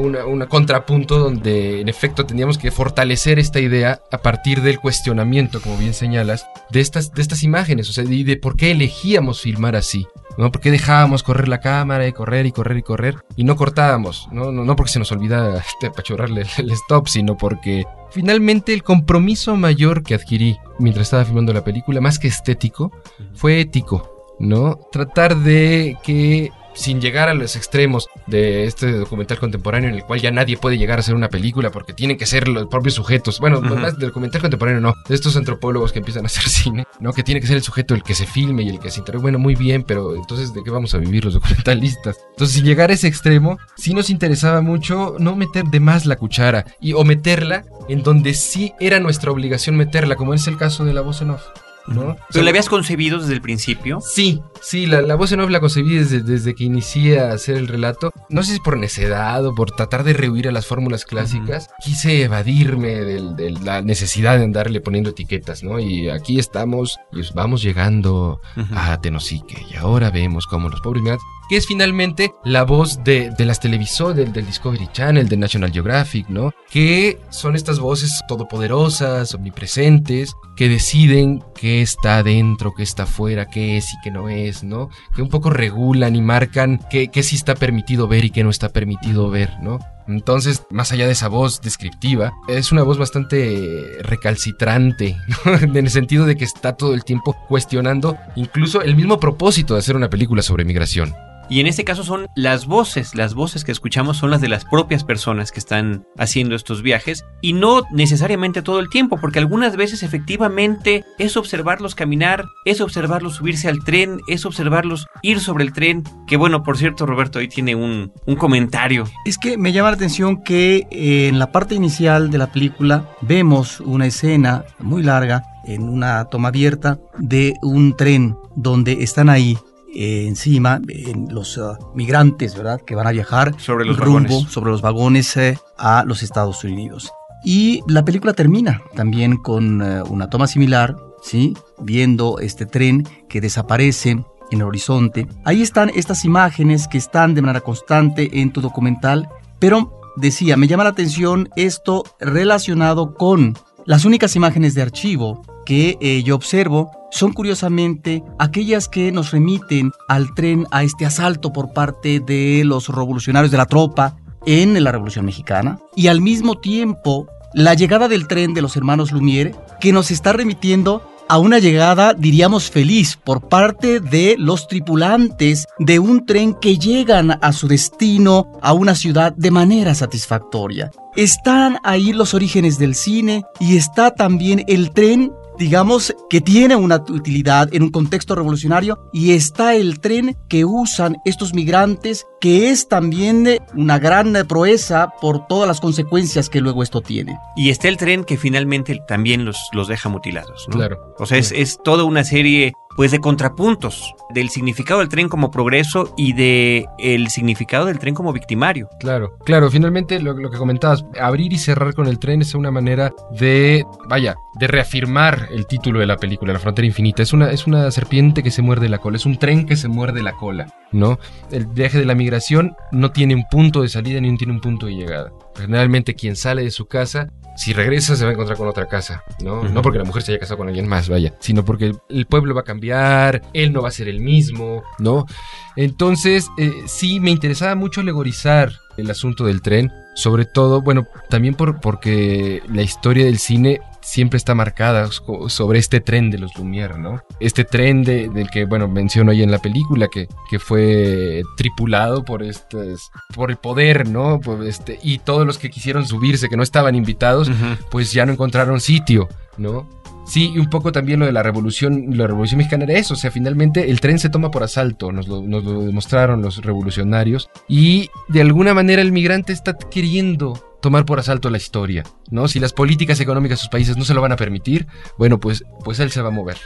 contrapunto 0.48 1.18
donde 1.18 1.80
en 1.80 1.88
efecto 1.88 2.26
teníamos 2.26 2.58
que 2.58 2.70
fortalecer 2.70 3.38
esta 3.38 3.60
idea 3.60 4.00
a 4.10 4.18
partir 4.18 4.62
del 4.62 4.80
cuestionamiento, 4.80 5.60
como 5.60 5.76
bien 5.76 5.94
señalas, 5.94 6.46
de 6.70 6.80
estas, 6.80 7.12
de 7.12 7.22
estas 7.22 7.42
imágenes, 7.42 7.88
o 7.88 7.92
sea, 7.92 8.04
y 8.04 8.24
de 8.24 8.36
por 8.36 8.56
qué 8.56 8.72
elegíamos 8.72 9.40
filmar 9.40 9.76
así. 9.76 10.06
¿no? 10.36 10.52
¿Por 10.52 10.60
qué 10.60 10.70
dejábamos 10.70 11.24
correr 11.24 11.48
la 11.48 11.60
cámara 11.60 12.06
y 12.06 12.12
correr 12.12 12.46
y 12.46 12.52
correr 12.52 12.78
y 12.78 12.82
correr 12.82 13.16
y 13.34 13.42
no 13.42 13.56
cortábamos? 13.56 14.28
No, 14.30 14.52
no, 14.52 14.64
no 14.64 14.76
porque 14.76 14.92
se 14.92 15.00
nos 15.00 15.10
olvida 15.10 15.58
este, 15.58 15.88
apachurrarle 15.88 16.46
el 16.58 16.70
stop, 16.70 17.08
sino 17.08 17.36
porque 17.36 17.84
finalmente 18.10 18.72
el 18.72 18.84
compromiso 18.84 19.56
mayor 19.56 20.04
que 20.04 20.14
adquirí 20.14 20.56
mientras 20.78 21.06
estaba 21.08 21.24
filmando 21.24 21.52
la 21.52 21.64
película, 21.64 22.00
más 22.00 22.20
que 22.20 22.28
estético, 22.28 22.92
fue 23.34 23.60
ético. 23.60 24.14
¿no? 24.38 24.78
Tratar 24.92 25.36
de 25.36 25.96
que 26.02 26.50
sin 26.78 27.00
llegar 27.00 27.28
a 27.28 27.34
los 27.34 27.56
extremos 27.56 28.08
de 28.26 28.64
este 28.64 28.92
documental 28.92 29.38
contemporáneo 29.38 29.90
en 29.90 29.96
el 29.96 30.04
cual 30.04 30.20
ya 30.20 30.30
nadie 30.30 30.56
puede 30.56 30.78
llegar 30.78 30.98
a 30.98 31.00
hacer 31.00 31.14
una 31.14 31.28
película 31.28 31.70
porque 31.70 31.92
tienen 31.92 32.16
que 32.16 32.26
ser 32.26 32.48
los 32.48 32.68
propios 32.68 32.94
sujetos. 32.94 33.40
Bueno, 33.40 33.60
más 33.60 33.98
del 33.98 34.08
documental 34.08 34.40
contemporáneo 34.40 34.80
no, 34.80 34.94
de 35.08 35.14
estos 35.14 35.36
antropólogos 35.36 35.92
que 35.92 35.98
empiezan 35.98 36.24
a 36.24 36.26
hacer 36.26 36.42
cine, 36.48 36.86
¿no? 37.00 37.12
Que 37.12 37.22
tiene 37.22 37.40
que 37.40 37.46
ser 37.46 37.56
el 37.56 37.62
sujeto 37.62 37.94
el 37.94 38.02
que 38.02 38.14
se 38.14 38.26
filme 38.26 38.62
y 38.62 38.68
el 38.68 38.78
que 38.78 38.90
se 38.90 39.00
interrogue. 39.00 39.22
Bueno, 39.22 39.38
muy 39.38 39.54
bien, 39.54 39.82
pero 39.82 40.14
entonces 40.14 40.54
¿de 40.54 40.62
qué 40.62 40.70
vamos 40.70 40.94
a 40.94 40.98
vivir 40.98 41.24
los 41.24 41.34
documentalistas? 41.38 42.16
Entonces, 42.30 42.56
sin 42.56 42.64
llegar 42.64 42.90
a 42.90 42.94
ese 42.94 43.08
extremo, 43.08 43.58
sí 43.76 43.92
nos 43.92 44.10
interesaba 44.10 44.60
mucho 44.60 45.16
no 45.18 45.34
meter 45.34 45.64
de 45.64 45.80
más 45.80 46.06
la 46.06 46.16
cuchara 46.16 46.64
y 46.80 46.92
o 46.92 47.04
meterla 47.04 47.64
en 47.88 48.02
donde 48.02 48.34
sí 48.34 48.72
era 48.78 49.00
nuestra 49.00 49.32
obligación 49.32 49.76
meterla, 49.76 50.16
como 50.16 50.34
es 50.34 50.46
el 50.46 50.56
caso 50.56 50.84
de 50.84 50.94
la 50.94 51.00
voz 51.00 51.22
en 51.22 51.30
off. 51.30 51.42
¿No? 51.88 52.16
¿Pero 52.32 52.44
la 52.44 52.50
habías 52.50 52.68
concebido 52.68 53.18
desde 53.18 53.34
el 53.34 53.40
principio? 53.40 54.00
Sí, 54.00 54.40
sí, 54.60 54.86
la, 54.86 55.14
voz 55.14 55.32
en 55.32 55.40
off 55.40 55.50
la 55.50 55.60
concebí 55.60 55.96
desde, 55.96 56.22
desde, 56.22 56.54
que 56.54 56.64
inicié 56.64 57.20
a 57.20 57.32
hacer 57.32 57.56
el 57.56 57.68
relato. 57.68 58.10
No 58.28 58.42
sé 58.42 58.54
si 58.54 58.60
por 58.60 58.76
necedad 58.76 59.44
o 59.46 59.54
por 59.54 59.70
tratar 59.72 60.04
de 60.04 60.12
rehuir 60.12 60.48
a 60.48 60.52
las 60.52 60.66
fórmulas 60.66 61.04
clásicas. 61.04 61.68
Quise 61.82 62.22
evadirme 62.22 62.88
de, 62.88 63.50
la 63.62 63.82
necesidad 63.82 64.38
de 64.38 64.44
andarle 64.44 64.80
poniendo 64.80 65.10
etiquetas, 65.10 65.62
¿no? 65.62 65.78
Y 65.78 66.08
aquí 66.08 66.38
estamos, 66.38 66.98
y 67.12 67.22
vamos 67.34 67.62
llegando 67.62 68.40
a 68.74 69.00
Tenosique. 69.00 69.64
Y 69.70 69.76
ahora 69.76 70.10
vemos 70.10 70.46
cómo 70.46 70.68
los 70.68 70.80
pobres 70.80 71.02
que 71.48 71.56
es 71.56 71.66
finalmente 71.66 72.32
la 72.44 72.64
voz 72.64 73.02
de, 73.04 73.32
las 73.38 73.60
televisoras, 73.60 74.16
del, 74.16 74.32
Discovery 74.32 74.88
Channel, 74.92 75.28
del 75.28 75.40
National 75.40 75.72
Geographic, 75.72 76.28
¿no? 76.28 76.52
Que 76.70 77.18
son 77.30 77.56
estas 77.56 77.78
voces 77.78 78.22
todopoderosas, 78.28 79.34
omnipresentes, 79.34 80.34
que 80.56 80.68
deciden 80.68 81.42
qué 81.54 81.82
está 81.82 82.18
adentro, 82.18 82.72
qué 82.76 82.82
está 82.82 83.04
afuera, 83.04 83.46
qué 83.46 83.76
es 83.76 83.92
y 83.92 83.96
qué 84.02 84.10
no 84.10 84.28
es, 84.28 84.62
¿no? 84.62 84.90
Que 85.14 85.22
un 85.22 85.28
poco 85.28 85.50
regulan 85.50 86.16
y 86.16 86.22
marcan 86.22 86.80
qué, 86.90 87.08
qué 87.08 87.22
sí 87.22 87.36
está 87.36 87.54
permitido 87.54 88.08
ver 88.08 88.24
y 88.24 88.30
qué 88.30 88.44
no 88.44 88.50
está 88.50 88.68
permitido 88.68 89.30
ver, 89.30 89.50
¿no? 89.62 89.78
Entonces, 90.08 90.62
más 90.70 90.90
allá 90.90 91.04
de 91.04 91.12
esa 91.12 91.28
voz 91.28 91.60
descriptiva, 91.60 92.32
es 92.48 92.72
una 92.72 92.82
voz 92.82 92.96
bastante 92.98 93.98
recalcitrante, 94.00 95.16
¿no? 95.44 95.54
en 95.60 95.76
el 95.76 95.90
sentido 95.90 96.24
de 96.24 96.36
que 96.36 96.44
está 96.44 96.76
todo 96.76 96.94
el 96.94 97.04
tiempo 97.04 97.36
cuestionando 97.46 98.16
incluso 98.34 98.82
el 98.82 98.96
mismo 98.96 99.20
propósito 99.20 99.74
de 99.74 99.80
hacer 99.80 99.96
una 99.96 100.10
película 100.10 100.42
sobre 100.42 100.64
migración. 100.64 101.14
Y 101.50 101.60
en 101.60 101.66
este 101.66 101.84
caso 101.84 102.04
son 102.04 102.26
las 102.34 102.66
voces, 102.66 103.14
las 103.14 103.34
voces 103.34 103.64
que 103.64 103.72
escuchamos 103.72 104.18
son 104.18 104.30
las 104.30 104.40
de 104.40 104.48
las 104.48 104.64
propias 104.66 105.02
personas 105.02 105.50
que 105.50 105.58
están 105.58 106.04
haciendo 106.18 106.54
estos 106.54 106.82
viajes 106.82 107.24
y 107.40 107.54
no 107.54 107.82
necesariamente 107.90 108.60
todo 108.60 108.80
el 108.80 108.90
tiempo, 108.90 109.18
porque 109.18 109.38
algunas 109.38 109.76
veces 109.76 110.02
efectivamente 110.02 111.04
es 111.18 111.36
observarlos 111.38 111.94
caminar, 111.94 112.44
es 112.66 112.82
observarlos 112.82 113.36
subirse 113.36 113.68
al 113.68 113.82
tren, 113.84 114.20
es 114.28 114.44
observarlos 114.44 115.06
ir 115.22 115.40
sobre 115.40 115.64
el 115.64 115.72
tren, 115.72 116.04
que 116.26 116.36
bueno, 116.36 116.62
por 116.62 116.76
cierto 116.76 117.06
Roberto 117.06 117.38
ahí 117.38 117.48
tiene 117.48 117.74
un, 117.74 118.12
un 118.26 118.36
comentario. 118.36 119.04
Es 119.24 119.38
que 119.38 119.56
me 119.56 119.72
llama 119.72 119.90
la 119.90 119.96
atención 119.96 120.42
que 120.42 120.86
eh, 120.90 121.28
en 121.28 121.38
la 121.38 121.50
parte 121.50 121.74
inicial 121.74 122.30
de 122.30 122.38
la 122.38 122.52
película 122.52 123.08
vemos 123.22 123.80
una 123.80 124.06
escena 124.06 124.64
muy 124.78 125.02
larga 125.02 125.44
en 125.64 125.88
una 125.88 126.24
toma 126.26 126.48
abierta 126.48 126.98
de 127.18 127.54
un 127.62 127.96
tren 127.96 128.36
donde 128.56 129.02
están 129.02 129.28
ahí 129.28 129.58
eh, 129.94 130.26
encima 130.28 130.80
en 130.88 131.28
los 131.32 131.56
ah, 131.56 131.78
migrantes, 131.94 132.54
¿verdad? 132.54 132.80
Que 132.80 132.94
van 132.94 133.06
a 133.06 133.10
viajar 133.10 133.54
sobre 133.58 133.86
los 133.86 133.98
rumbo 133.98 134.46
sobre 134.46 134.70
los 134.70 134.82
vagones 134.82 135.34
eh, 135.38 135.58
a 135.78 136.04
los 136.06 136.22
Estados 136.22 136.62
Unidos. 136.62 137.10
Y 137.42 137.80
la 137.86 138.04
película 138.04 138.34
termina 138.34 138.82
también 138.94 139.38
con 139.38 139.80
eh, 139.80 140.02
una 140.02 140.28
toma 140.28 140.46
similar, 140.46 140.96
¿sí? 141.22 141.54
Viendo 141.80 142.38
este 142.38 142.66
tren 142.66 143.08
que 143.28 143.40
desaparece 143.40 144.10
en 144.10 144.60
el 144.60 144.62
horizonte. 144.62 145.26
Ahí 145.44 145.62
están 145.62 145.90
estas 145.94 146.24
imágenes 146.24 146.86
que 146.86 146.98
están 146.98 147.34
de 147.34 147.40
manera 147.40 147.60
constante 147.60 148.40
en 148.40 148.52
tu 148.52 148.60
documental, 148.60 149.28
pero 149.58 150.00
decía, 150.16 150.58
me 150.58 150.68
llama 150.68 150.84
la 150.84 150.90
atención 150.90 151.48
esto 151.56 152.04
relacionado 152.20 153.14
con 153.14 153.56
las 153.86 154.04
únicas 154.04 154.36
imágenes 154.36 154.74
de 154.74 154.82
archivo 154.82 155.42
que 155.64 156.22
yo 156.24 156.34
observo 156.34 156.90
son 157.10 157.32
curiosamente 157.32 158.22
aquellas 158.38 158.88
que 158.88 159.12
nos 159.12 159.30
remiten 159.30 159.92
al 160.08 160.34
tren 160.34 160.66
a 160.70 160.82
este 160.82 161.06
asalto 161.06 161.52
por 161.52 161.72
parte 161.72 162.20
de 162.20 162.62
los 162.64 162.88
revolucionarios 162.88 163.50
de 163.50 163.58
la 163.58 163.66
tropa 163.66 164.16
en 164.46 164.82
la 164.82 164.92
Revolución 164.92 165.24
Mexicana 165.24 165.78
y 165.96 166.08
al 166.08 166.20
mismo 166.20 166.58
tiempo 166.58 167.26
la 167.54 167.74
llegada 167.74 168.08
del 168.08 168.28
tren 168.28 168.54
de 168.54 168.62
los 168.62 168.76
hermanos 168.76 169.12
Lumière 169.12 169.54
que 169.80 169.92
nos 169.92 170.10
está 170.10 170.32
remitiendo 170.32 171.02
a 171.28 171.38
una 171.38 171.58
llegada, 171.58 172.14
diríamos, 172.14 172.70
feliz 172.70 173.18
por 173.22 173.48
parte 173.48 174.00
de 174.00 174.36
los 174.38 174.66
tripulantes 174.66 175.66
de 175.78 175.98
un 175.98 176.24
tren 176.24 176.54
que 176.54 176.78
llegan 176.78 177.38
a 177.42 177.52
su 177.52 177.68
destino, 177.68 178.52
a 178.62 178.72
una 178.72 178.94
ciudad, 178.94 179.34
de 179.36 179.50
manera 179.50 179.94
satisfactoria. 179.94 180.90
Están 181.16 181.78
ahí 181.84 182.12
los 182.12 182.32
orígenes 182.32 182.78
del 182.78 182.94
cine 182.94 183.44
y 183.60 183.76
está 183.76 184.14
también 184.14 184.64
el 184.68 184.90
tren 184.92 185.32
digamos, 185.58 186.14
que 186.30 186.40
tiene 186.40 186.76
una 186.76 186.96
utilidad 187.08 187.68
en 187.74 187.82
un 187.82 187.90
contexto 187.90 188.34
revolucionario 188.34 188.98
y 189.12 189.32
está 189.32 189.74
el 189.74 190.00
tren 190.00 190.36
que 190.48 190.64
usan 190.64 191.16
estos 191.24 191.52
migrantes, 191.52 192.26
que 192.40 192.70
es 192.70 192.88
también 192.88 193.58
una 193.74 193.98
gran 193.98 194.34
proeza 194.46 195.12
por 195.20 195.46
todas 195.46 195.66
las 195.66 195.80
consecuencias 195.80 196.48
que 196.48 196.60
luego 196.60 196.82
esto 196.82 197.00
tiene. 197.00 197.38
Y 197.56 197.70
está 197.70 197.88
el 197.88 197.96
tren 197.96 198.24
que 198.24 198.36
finalmente 198.36 199.00
también 199.06 199.44
los, 199.44 199.58
los 199.72 199.88
deja 199.88 200.08
mutilados. 200.08 200.66
Claro. 200.70 201.14
O 201.18 201.26
sea, 201.26 201.38
es, 201.38 201.52
es 201.52 201.78
toda 201.82 202.04
una 202.04 202.24
serie 202.24 202.74
pues 202.98 203.12
de 203.12 203.20
contrapuntos 203.20 204.12
del 204.30 204.48
significado 204.48 204.98
del 204.98 205.08
tren 205.08 205.28
como 205.28 205.52
progreso 205.52 206.12
y 206.16 206.32
de 206.32 206.86
el 206.98 207.28
significado 207.28 207.84
del 207.84 208.00
tren 208.00 208.12
como 208.12 208.32
victimario. 208.32 208.88
Claro, 208.98 209.38
claro, 209.44 209.70
finalmente 209.70 210.18
lo, 210.18 210.34
que 210.34 210.58
comentabas, 210.58 211.04
abrir 211.20 211.52
y 211.52 211.58
cerrar 211.58 211.94
con 211.94 212.08
el 212.08 212.18
tren 212.18 212.42
es 212.42 212.56
una 212.56 212.72
manera 212.72 213.12
de, 213.38 213.86
vaya, 214.08 214.34
de 214.58 214.66
reafirmar 214.66 215.46
el 215.52 215.68
título 215.68 216.00
de 216.00 216.06
la 216.06 216.16
película, 216.16 216.52
La 216.52 216.58
Frontera 216.58 216.86
Infinita. 216.86 217.22
Es 217.22 217.32
una, 217.32 217.52
es 217.52 217.68
una 217.68 217.88
serpiente 217.92 218.42
que 218.42 218.50
se 218.50 218.62
muerde 218.62 218.88
la 218.88 218.98
cola, 218.98 219.16
es 219.16 219.26
un 219.26 219.38
tren 219.38 219.64
que 219.64 219.76
se 219.76 219.86
muerde 219.86 220.20
la 220.20 220.32
cola, 220.32 220.66
¿no? 220.92 221.18
El 221.50 221.66
viaje 221.66 221.98
de 221.98 222.04
la 222.04 222.14
migración 222.14 222.76
no 222.92 223.10
tiene 223.12 223.34
un 223.34 223.44
punto 223.50 223.82
de 223.82 223.88
salida 223.88 224.20
ni 224.20 224.36
tiene 224.36 224.52
un 224.52 224.60
punto 224.60 224.86
de 224.86 224.94
llegada. 224.94 225.32
Generalmente 225.56 226.14
quien 226.14 226.36
sale 226.36 226.62
de 226.62 226.70
su 226.70 226.86
casa 226.86 227.28
si 227.58 227.72
regresa 227.72 228.14
se 228.14 228.22
va 228.24 228.30
a 228.30 228.32
encontrar 228.34 228.56
con 228.56 228.68
otra 228.68 228.86
casa, 228.86 229.24
¿no? 229.42 229.64
No 229.64 229.82
porque 229.82 229.98
la 229.98 230.04
mujer 230.04 230.22
se 230.22 230.30
haya 230.30 230.38
casado 230.38 230.58
con 230.58 230.68
alguien 230.68 230.86
más, 230.86 231.08
vaya, 231.08 231.34
sino 231.40 231.64
porque 231.64 231.92
el 232.08 232.26
pueblo 232.26 232.54
va 232.54 232.60
a 232.60 232.64
cambiar, 232.64 233.42
él 233.52 233.72
no 233.72 233.82
va 233.82 233.88
a 233.88 233.90
ser 233.90 234.08
el 234.08 234.20
mismo, 234.20 234.84
¿no? 235.00 235.26
Entonces, 235.74 236.46
eh, 236.56 236.72
sí, 236.86 237.18
me 237.18 237.32
interesaba 237.32 237.74
mucho 237.74 238.00
alegorizar 238.00 238.72
el 238.96 239.10
asunto 239.10 239.44
del 239.44 239.60
tren, 239.60 239.92
sobre 240.14 240.44
todo, 240.44 240.82
bueno, 240.82 241.08
también 241.28 241.54
por, 241.54 241.80
porque 241.80 242.62
la 242.72 242.82
historia 242.82 243.24
del 243.24 243.38
cine 243.38 243.80
siempre 244.08 244.38
está 244.38 244.54
marcada 244.54 245.10
sobre 245.48 245.78
este 245.78 246.00
tren 246.00 246.30
de 246.30 246.38
los 246.38 246.54
Lumière, 246.54 246.96
¿no? 246.96 247.22
Este 247.40 247.64
tren 247.64 248.04
del 248.04 248.48
que, 248.50 248.64
bueno, 248.64 248.88
menciono 248.88 249.32
ahí 249.32 249.42
en 249.42 249.50
la 249.50 249.58
película, 249.58 250.08
que, 250.08 250.28
que 250.50 250.58
fue 250.58 251.42
tripulado 251.58 252.24
por 252.24 252.42
estos, 252.42 253.10
por 253.34 253.50
el 253.50 253.58
poder, 253.58 254.08
¿no? 254.08 254.40
este, 254.66 254.98
y 255.02 255.18
todos 255.18 255.46
los 255.46 255.58
que 255.58 255.68
quisieron 255.68 256.06
subirse, 256.06 256.48
que 256.48 256.56
no 256.56 256.62
estaban 256.62 256.94
invitados, 256.94 257.50
pues 257.90 258.10
ya 258.12 258.24
no 258.24 258.32
encontraron 258.32 258.80
sitio, 258.80 259.28
¿no? 259.58 259.86
Sí, 260.26 260.52
y 260.54 260.58
un 260.58 260.70
poco 260.70 260.90
también 260.92 261.20
lo 261.20 261.26
de 261.26 261.32
la 261.32 261.42
revolución, 261.42 262.06
la 262.10 262.26
revolución 262.26 262.58
mexicana 262.58 262.84
era 262.84 262.98
eso, 262.98 263.14
o 263.14 263.16
sea, 263.16 263.30
finalmente 263.30 263.90
el 263.90 264.00
tren 264.00 264.18
se 264.18 264.28
toma 264.28 264.50
por 264.50 264.62
asalto, 264.62 265.10
nos 265.12 265.26
lo, 265.26 265.42
nos 265.42 265.64
lo 265.64 265.84
demostraron 265.84 266.42
los 266.42 266.62
revolucionarios, 266.62 267.48
y 267.66 268.10
de 268.28 268.40
alguna 268.40 268.74
manera 268.74 269.00
el 269.00 269.12
migrante 269.12 269.52
está 269.52 269.76
queriendo 269.76 270.67
tomar 270.80 271.04
por 271.04 271.18
asalto 271.18 271.50
la 271.50 271.58
historia, 271.58 272.04
¿no? 272.30 272.48
Si 272.48 272.60
las 272.60 272.72
políticas 272.72 273.20
económicas 273.20 273.58
de 273.58 273.62
sus 273.62 273.70
países 273.70 273.96
no 273.96 274.04
se 274.04 274.14
lo 274.14 274.20
van 274.20 274.32
a 274.32 274.36
permitir, 274.36 274.86
bueno, 275.16 275.38
pues, 275.40 275.64
pues 275.84 276.00
él 276.00 276.10
se 276.10 276.22
va 276.22 276.28
a 276.28 276.32
mover. 276.32 276.58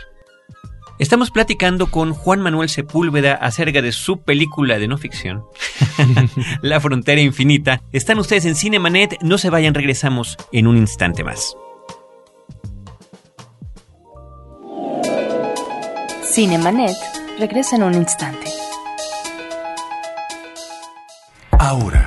Estamos 0.99 1.31
platicando 1.31 1.90
con 1.90 2.12
Juan 2.12 2.40
Manuel 2.40 2.69
Sepúlveda 2.69 3.35
acerca 3.35 3.83
de 3.83 3.92
su 3.92 4.23
película 4.23 4.78
de 4.78 4.88
no 4.88 4.99
ficción, 4.99 5.45
La 6.62 6.81
Frontera 6.81 7.21
Infinita. 7.21 7.83
Están 7.92 8.19
ustedes 8.19 8.45
en 8.45 8.54
Cinemanet, 8.54 9.21
no 9.23 9.38
se 9.38 9.50
vayan, 9.50 9.75
regresamos 9.75 10.37
en 10.52 10.66
un 10.66 10.76
instante 10.76 11.25
más. 11.25 11.57
Cinemanet 16.33 16.97
regresa 17.38 17.76
en 17.76 17.83
un 17.83 17.95
instante. 17.95 18.47
Ahora, 21.59 22.07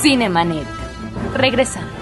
Cinemanet. 0.00 0.64
Regresamos. 1.34 1.97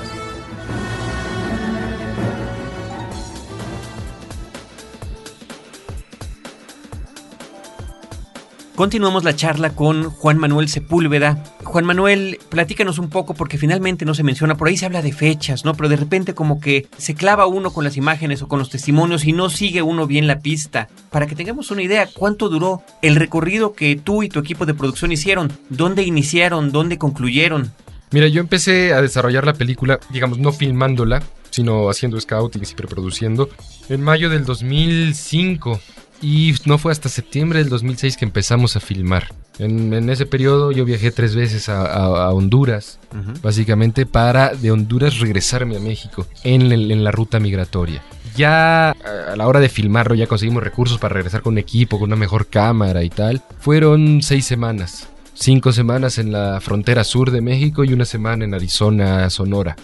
Continuamos 8.76 9.24
la 9.24 9.34
charla 9.34 9.70
con 9.70 10.10
Juan 10.10 10.36
Manuel 10.36 10.68
Sepúlveda. 10.68 11.42
Juan 11.64 11.86
Manuel, 11.86 12.38
platícanos 12.50 12.98
un 12.98 13.08
poco 13.08 13.32
porque 13.32 13.56
finalmente 13.56 14.04
no 14.04 14.12
se 14.12 14.22
menciona, 14.22 14.58
por 14.58 14.68
ahí 14.68 14.76
se 14.76 14.84
habla 14.84 15.00
de 15.00 15.14
fechas, 15.14 15.64
¿no? 15.64 15.74
Pero 15.74 15.88
de 15.88 15.96
repente 15.96 16.34
como 16.34 16.60
que 16.60 16.86
se 16.98 17.14
clava 17.14 17.46
uno 17.46 17.72
con 17.72 17.84
las 17.84 17.96
imágenes 17.96 18.42
o 18.42 18.48
con 18.48 18.58
los 18.58 18.68
testimonios 18.68 19.24
y 19.24 19.32
no 19.32 19.48
sigue 19.48 19.80
uno 19.80 20.06
bien 20.06 20.26
la 20.26 20.40
pista. 20.40 20.88
Para 21.10 21.26
que 21.26 21.34
tengamos 21.34 21.70
una 21.70 21.82
idea, 21.82 22.06
¿cuánto 22.12 22.50
duró 22.50 22.82
el 23.00 23.16
recorrido 23.16 23.72
que 23.72 23.96
tú 23.96 24.22
y 24.22 24.28
tu 24.28 24.40
equipo 24.40 24.66
de 24.66 24.74
producción 24.74 25.10
hicieron? 25.10 25.50
¿Dónde 25.70 26.02
iniciaron? 26.02 26.70
¿Dónde 26.70 26.98
concluyeron? 26.98 27.72
Mira, 28.10 28.28
yo 28.28 28.42
empecé 28.42 28.92
a 28.92 29.00
desarrollar 29.00 29.46
la 29.46 29.54
película, 29.54 30.00
digamos, 30.10 30.38
no 30.38 30.52
filmándola, 30.52 31.22
sino 31.48 31.88
haciendo 31.88 32.20
scouting 32.20 32.62
y 32.62 32.74
preproduciendo, 32.74 33.48
en 33.88 34.02
mayo 34.02 34.28
del 34.28 34.44
2005. 34.44 35.80
Y 36.22 36.54
no 36.64 36.78
fue 36.78 36.92
hasta 36.92 37.08
septiembre 37.08 37.58
del 37.60 37.68
2006 37.68 38.16
que 38.16 38.24
empezamos 38.24 38.76
a 38.76 38.80
filmar. 38.80 39.28
En, 39.58 39.92
en 39.94 40.10
ese 40.10 40.26
periodo 40.26 40.72
yo 40.72 40.84
viajé 40.84 41.10
tres 41.10 41.34
veces 41.34 41.68
a, 41.68 41.82
a- 41.82 42.24
a 42.26 42.30
Honduras, 42.32 42.98
básicamente 43.42 44.04
para 44.06 44.54
de 44.54 44.70
Honduras 44.70 45.18
regresarme 45.18 45.76
a 45.76 45.80
México 45.80 46.26
en, 46.44 47.04
la 47.04 47.10
ruta 47.10 47.38
migratoria. 47.40 48.02
Ya 48.36 48.90
a 48.90 48.94
a 49.32 49.36
la 49.36 49.46
hora 49.46 49.60
de 49.60 49.68
filmarlo 49.68 50.14
ya 50.14 50.26
conseguimos 50.26 50.62
recursos 50.62 50.98
para 50.98 51.14
regresar 51.14 51.42
con 51.42 51.54
un 51.54 51.58
equipo, 51.58 51.98
con 51.98 52.08
una 52.08 52.16
mejor 52.16 52.46
cámara 52.48 53.02
y 53.02 53.10
tal. 53.10 53.42
Fueron 53.60 54.20
seis 54.22 54.44
semanas. 54.46 55.08
Cinco 55.34 55.72
semanas 55.72 56.16
en 56.18 56.32
la 56.32 56.60
frontera 56.62 57.04
sur 57.04 57.30
de 57.30 57.42
México 57.42 57.84
y 57.84 57.92
una 57.92 58.06
semana 58.06 58.44
en 58.46 58.54
Arizona, 58.54 59.28
Sonora. 59.30 59.76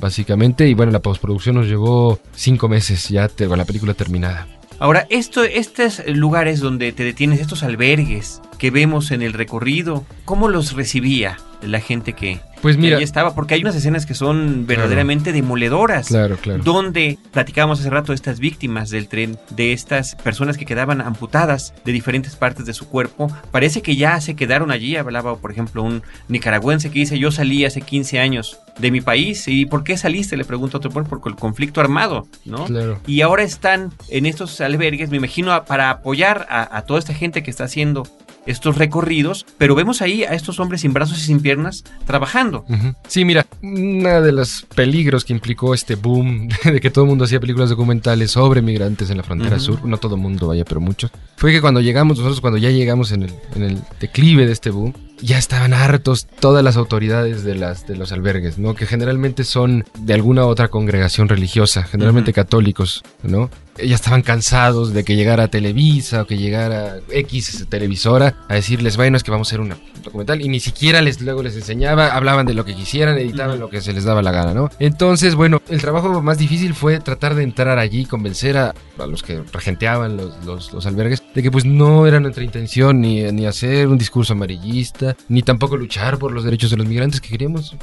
Básicamente, 0.00 0.68
y 0.68 0.74
bueno, 0.74 0.90
la 0.90 0.98
postproducción 1.00 1.54
nos 1.56 1.66
llevó 1.66 2.18
cinco 2.34 2.68
meses 2.68 3.08
ya 3.08 3.28
con 3.28 3.58
la 3.58 3.64
película 3.64 3.94
terminada. 3.94 4.46
Ahora, 4.78 5.06
esto, 5.10 5.44
estos 5.44 6.02
lugares 6.06 6.60
donde 6.60 6.92
te 6.92 7.04
detienes, 7.04 7.40
estos 7.40 7.62
albergues 7.62 8.40
que 8.62 8.70
vemos 8.70 9.10
en 9.10 9.22
el 9.22 9.32
recorrido, 9.32 10.06
¿cómo 10.24 10.46
los 10.46 10.74
recibía 10.74 11.36
la 11.62 11.80
gente 11.80 12.12
que, 12.12 12.38
Pues 12.60 12.76
mira, 12.76 12.98
ahí 12.98 13.02
estaba? 13.02 13.34
Porque 13.34 13.54
hay 13.54 13.60
unas 13.60 13.74
escenas 13.74 14.06
que 14.06 14.14
son 14.14 14.68
verdaderamente 14.68 15.32
demoledoras. 15.32 16.06
claro, 16.06 16.36
claro. 16.36 16.62
Donde 16.62 17.18
platicábamos 17.32 17.80
hace 17.80 17.90
rato 17.90 18.12
de 18.12 18.14
estas 18.14 18.38
víctimas 18.38 18.90
del 18.90 19.08
tren, 19.08 19.36
de 19.50 19.72
estas 19.72 20.14
personas 20.14 20.58
que 20.58 20.64
quedaban 20.64 21.00
amputadas 21.00 21.74
de 21.84 21.90
diferentes 21.90 22.36
partes 22.36 22.64
de 22.64 22.72
su 22.72 22.86
cuerpo, 22.86 23.36
parece 23.50 23.82
que 23.82 23.96
ya 23.96 24.20
se 24.20 24.36
quedaron 24.36 24.70
allí. 24.70 24.94
Hablaba, 24.94 25.38
por 25.38 25.50
ejemplo, 25.50 25.82
un 25.82 26.04
nicaragüense 26.28 26.92
que 26.92 27.00
dice: 27.00 27.18
Yo 27.18 27.32
salí 27.32 27.64
hace 27.64 27.80
15 27.80 28.20
años 28.20 28.60
de 28.78 28.92
mi 28.92 29.00
país. 29.00 29.48
¿Y 29.48 29.66
por 29.66 29.82
qué 29.82 29.96
saliste? 29.96 30.36
Le 30.36 30.44
pregunto 30.44 30.76
a 30.76 30.78
otro 30.78 30.92
pueblo, 30.92 31.10
por 31.10 31.32
el 31.32 31.34
conflicto 31.36 31.80
armado, 31.80 32.28
¿no? 32.44 32.66
Claro. 32.66 33.00
Y 33.08 33.22
ahora 33.22 33.42
están 33.42 33.92
en 34.08 34.24
estos 34.24 34.60
albergues, 34.60 35.10
me 35.10 35.16
imagino, 35.16 35.64
para 35.64 35.90
apoyar 35.90 36.46
a, 36.48 36.76
a 36.76 36.82
toda 36.82 37.00
esta 37.00 37.12
gente 37.12 37.42
que 37.42 37.50
está 37.50 37.64
haciendo 37.64 38.04
estos 38.46 38.76
recorridos, 38.76 39.46
pero 39.58 39.74
vemos 39.74 40.02
ahí 40.02 40.24
a 40.24 40.34
estos 40.34 40.60
hombres 40.60 40.82
sin 40.82 40.92
brazos 40.92 41.18
y 41.18 41.22
sin 41.22 41.40
piernas 41.40 41.84
trabajando. 42.06 42.64
Sí, 43.06 43.24
mira, 43.24 43.46
uno 43.62 44.20
de 44.20 44.32
los 44.32 44.66
peligros 44.74 45.24
que 45.24 45.32
implicó 45.32 45.74
este 45.74 45.94
boom 45.94 46.48
de 46.64 46.80
que 46.80 46.90
todo 46.90 47.04
el 47.04 47.08
mundo 47.10 47.24
hacía 47.24 47.40
películas 47.40 47.70
documentales 47.70 48.32
sobre 48.32 48.62
migrantes 48.62 49.10
en 49.10 49.16
la 49.18 49.22
frontera 49.22 49.58
sur, 49.58 49.84
no 49.84 49.98
todo 49.98 50.16
el 50.16 50.20
mundo, 50.20 50.48
vaya, 50.48 50.64
pero 50.64 50.80
muchos, 50.80 51.10
fue 51.36 51.52
que 51.52 51.60
cuando 51.60 51.80
llegamos, 51.80 52.18
nosotros 52.18 52.40
cuando 52.40 52.58
ya 52.58 52.70
llegamos 52.70 53.12
en 53.12 53.24
el, 53.24 53.34
en 53.54 53.62
el 53.62 53.78
declive 54.00 54.46
de 54.46 54.52
este 54.52 54.70
boom, 54.70 54.92
ya 55.22 55.38
estaban 55.38 55.72
hartos 55.72 56.26
todas 56.26 56.62
las 56.62 56.76
autoridades 56.76 57.44
de, 57.44 57.54
las, 57.54 57.86
de 57.86 57.96
los 57.96 58.12
albergues, 58.12 58.58
¿no? 58.58 58.74
Que 58.74 58.86
generalmente 58.86 59.44
son 59.44 59.84
de 59.98 60.14
alguna 60.14 60.44
otra 60.46 60.68
congregación 60.68 61.28
religiosa, 61.28 61.84
generalmente 61.84 62.32
católicos, 62.32 63.02
¿no? 63.22 63.48
Ya 63.82 63.94
estaban 63.94 64.20
cansados 64.20 64.92
de 64.92 65.02
que 65.02 65.16
llegara 65.16 65.48
Televisa 65.48 66.22
o 66.22 66.26
que 66.26 66.36
llegara 66.36 66.96
X 67.10 67.64
televisora 67.70 68.34
a 68.48 68.54
decirles, 68.54 68.98
bueno, 68.98 69.16
es 69.16 69.22
que 69.22 69.30
vamos 69.30 69.48
a 69.48 69.50
hacer 69.50 69.60
una 69.60 69.78
documental 70.04 70.42
y 70.42 70.48
ni 70.50 70.60
siquiera 70.60 71.00
les 71.00 71.22
luego 71.22 71.42
les 71.42 71.56
enseñaba, 71.56 72.08
hablaban 72.08 72.44
de 72.44 72.52
lo 72.52 72.66
que 72.66 72.74
quisieran, 72.74 73.16
editaban 73.16 73.58
lo 73.58 73.70
que 73.70 73.80
se 73.80 73.94
les 73.94 74.04
daba 74.04 74.20
la 74.20 74.30
gana, 74.30 74.52
¿no? 74.52 74.68
Entonces, 74.78 75.34
bueno, 75.36 75.62
el 75.70 75.80
trabajo 75.80 76.20
más 76.20 76.36
difícil 76.36 76.74
fue 76.74 77.00
tratar 77.00 77.34
de 77.34 77.44
entrar 77.44 77.78
allí, 77.78 78.04
convencer 78.04 78.58
a, 78.58 78.74
a 78.98 79.06
los 79.06 79.22
que 79.22 79.40
regenteaban 79.52 80.18
los, 80.18 80.44
los- 80.44 80.72
los 80.74 80.84
albergues 80.84 81.22
de 81.34 81.42
que 81.42 81.50
pues 81.50 81.64
no 81.64 82.06
era 82.06 82.20
nuestra 82.20 82.44
intención 82.44 83.00
ni, 83.00 83.22
ni 83.32 83.46
hacer 83.46 83.88
un 83.88 83.96
discurso 83.96 84.34
amarillista, 84.34 85.11
ni 85.28 85.42
tampoco 85.42 85.76
luchar 85.76 86.18
por 86.18 86.32
los 86.32 86.44
derechos 86.44 86.70
de 86.70 86.76
los 86.76 86.86
migrantes 86.86 87.20
que 87.20 87.28
queríamos 87.28 87.76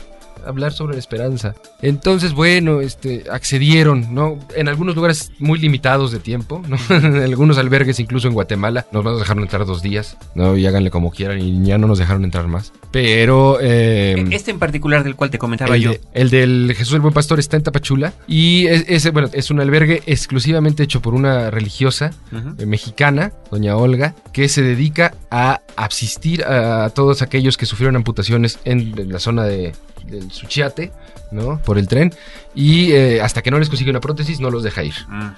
hablar 0.45 0.73
sobre 0.73 0.93
la 0.93 0.99
esperanza. 0.99 1.55
Entonces, 1.81 2.33
bueno, 2.33 2.81
este, 2.81 3.23
accedieron, 3.31 4.13
¿no? 4.13 4.39
En 4.55 4.67
algunos 4.67 4.95
lugares 4.95 5.31
muy 5.39 5.59
limitados 5.59 6.11
de 6.11 6.19
tiempo, 6.19 6.61
¿no? 6.67 6.77
en 6.95 7.15
algunos 7.23 7.57
albergues, 7.57 7.99
incluso 7.99 8.27
en 8.27 8.33
Guatemala, 8.33 8.85
nos 8.91 9.03
nos 9.03 9.19
dejaron 9.19 9.43
entrar 9.43 9.65
dos 9.65 9.81
días, 9.81 10.17
¿no? 10.35 10.55
Y 10.57 10.65
háganle 10.65 10.91
como 10.91 11.11
quieran 11.11 11.39
y 11.41 11.65
ya 11.65 11.77
no 11.77 11.87
nos 11.87 11.97
dejaron 11.99 12.23
entrar 12.23 12.47
más. 12.47 12.71
Pero... 12.91 13.57
eh, 13.61 14.25
Este 14.31 14.51
en 14.51 14.59
particular 14.59 15.03
del 15.03 15.15
cual 15.15 15.29
te 15.29 15.37
comentaba 15.37 15.75
el, 15.75 15.81
yo. 15.81 15.91
de- 15.91 16.01
el 16.13 16.29
del 16.29 16.73
Jesús 16.75 16.93
el 16.95 17.01
Buen 17.01 17.13
Pastor 17.13 17.39
está 17.39 17.57
en 17.57 17.63
Tapachula 17.63 18.13
y 18.27 18.67
es, 18.67 18.85
ese, 18.87 19.11
bueno, 19.11 19.29
es 19.33 19.51
un 19.51 19.59
albergue 19.59 20.01
exclusivamente 20.05 20.83
hecho 20.83 21.01
por 21.01 21.13
una 21.13 21.49
religiosa 21.51 22.11
eh, 22.57 22.65
mexicana, 22.65 23.31
doña 23.51 23.75
Olga, 23.77 24.15
que 24.33 24.49
se 24.49 24.61
dedica 24.61 25.13
a 25.31 25.61
asistir 25.75 26.43
a, 26.43 26.85
a 26.85 26.89
todos 26.89 27.21
aquellos 27.21 27.57
que 27.57 27.65
sufrieron 27.65 27.95
amputaciones 27.95 28.59
en, 28.65 28.93
en 28.99 29.11
la 29.11 29.19
zona 29.19 29.43
de, 29.43 29.73
del 30.05 30.31
Suchiate, 30.31 30.91
¿no? 31.31 31.59
Por 31.61 31.77
el 31.77 31.87
tren. 31.87 32.13
Y 32.55 32.91
eh, 32.91 33.21
hasta 33.21 33.41
que 33.41 33.51
no 33.51 33.59
les 33.59 33.69
consigue 33.69 33.91
una 33.91 33.99
prótesis, 33.99 34.39
no 34.39 34.49
los 34.49 34.63
deja 34.63 34.83
ir. 34.83 34.95
Mm. 35.07 35.31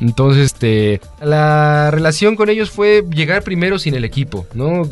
Entonces, 0.00 0.46
este, 0.46 1.00
la 1.20 1.90
relación 1.90 2.36
con 2.36 2.48
ellos 2.48 2.70
fue 2.70 3.04
llegar 3.10 3.42
primero 3.42 3.78
sin 3.78 3.94
el 3.94 4.04
equipo, 4.04 4.46
¿no? 4.54 4.88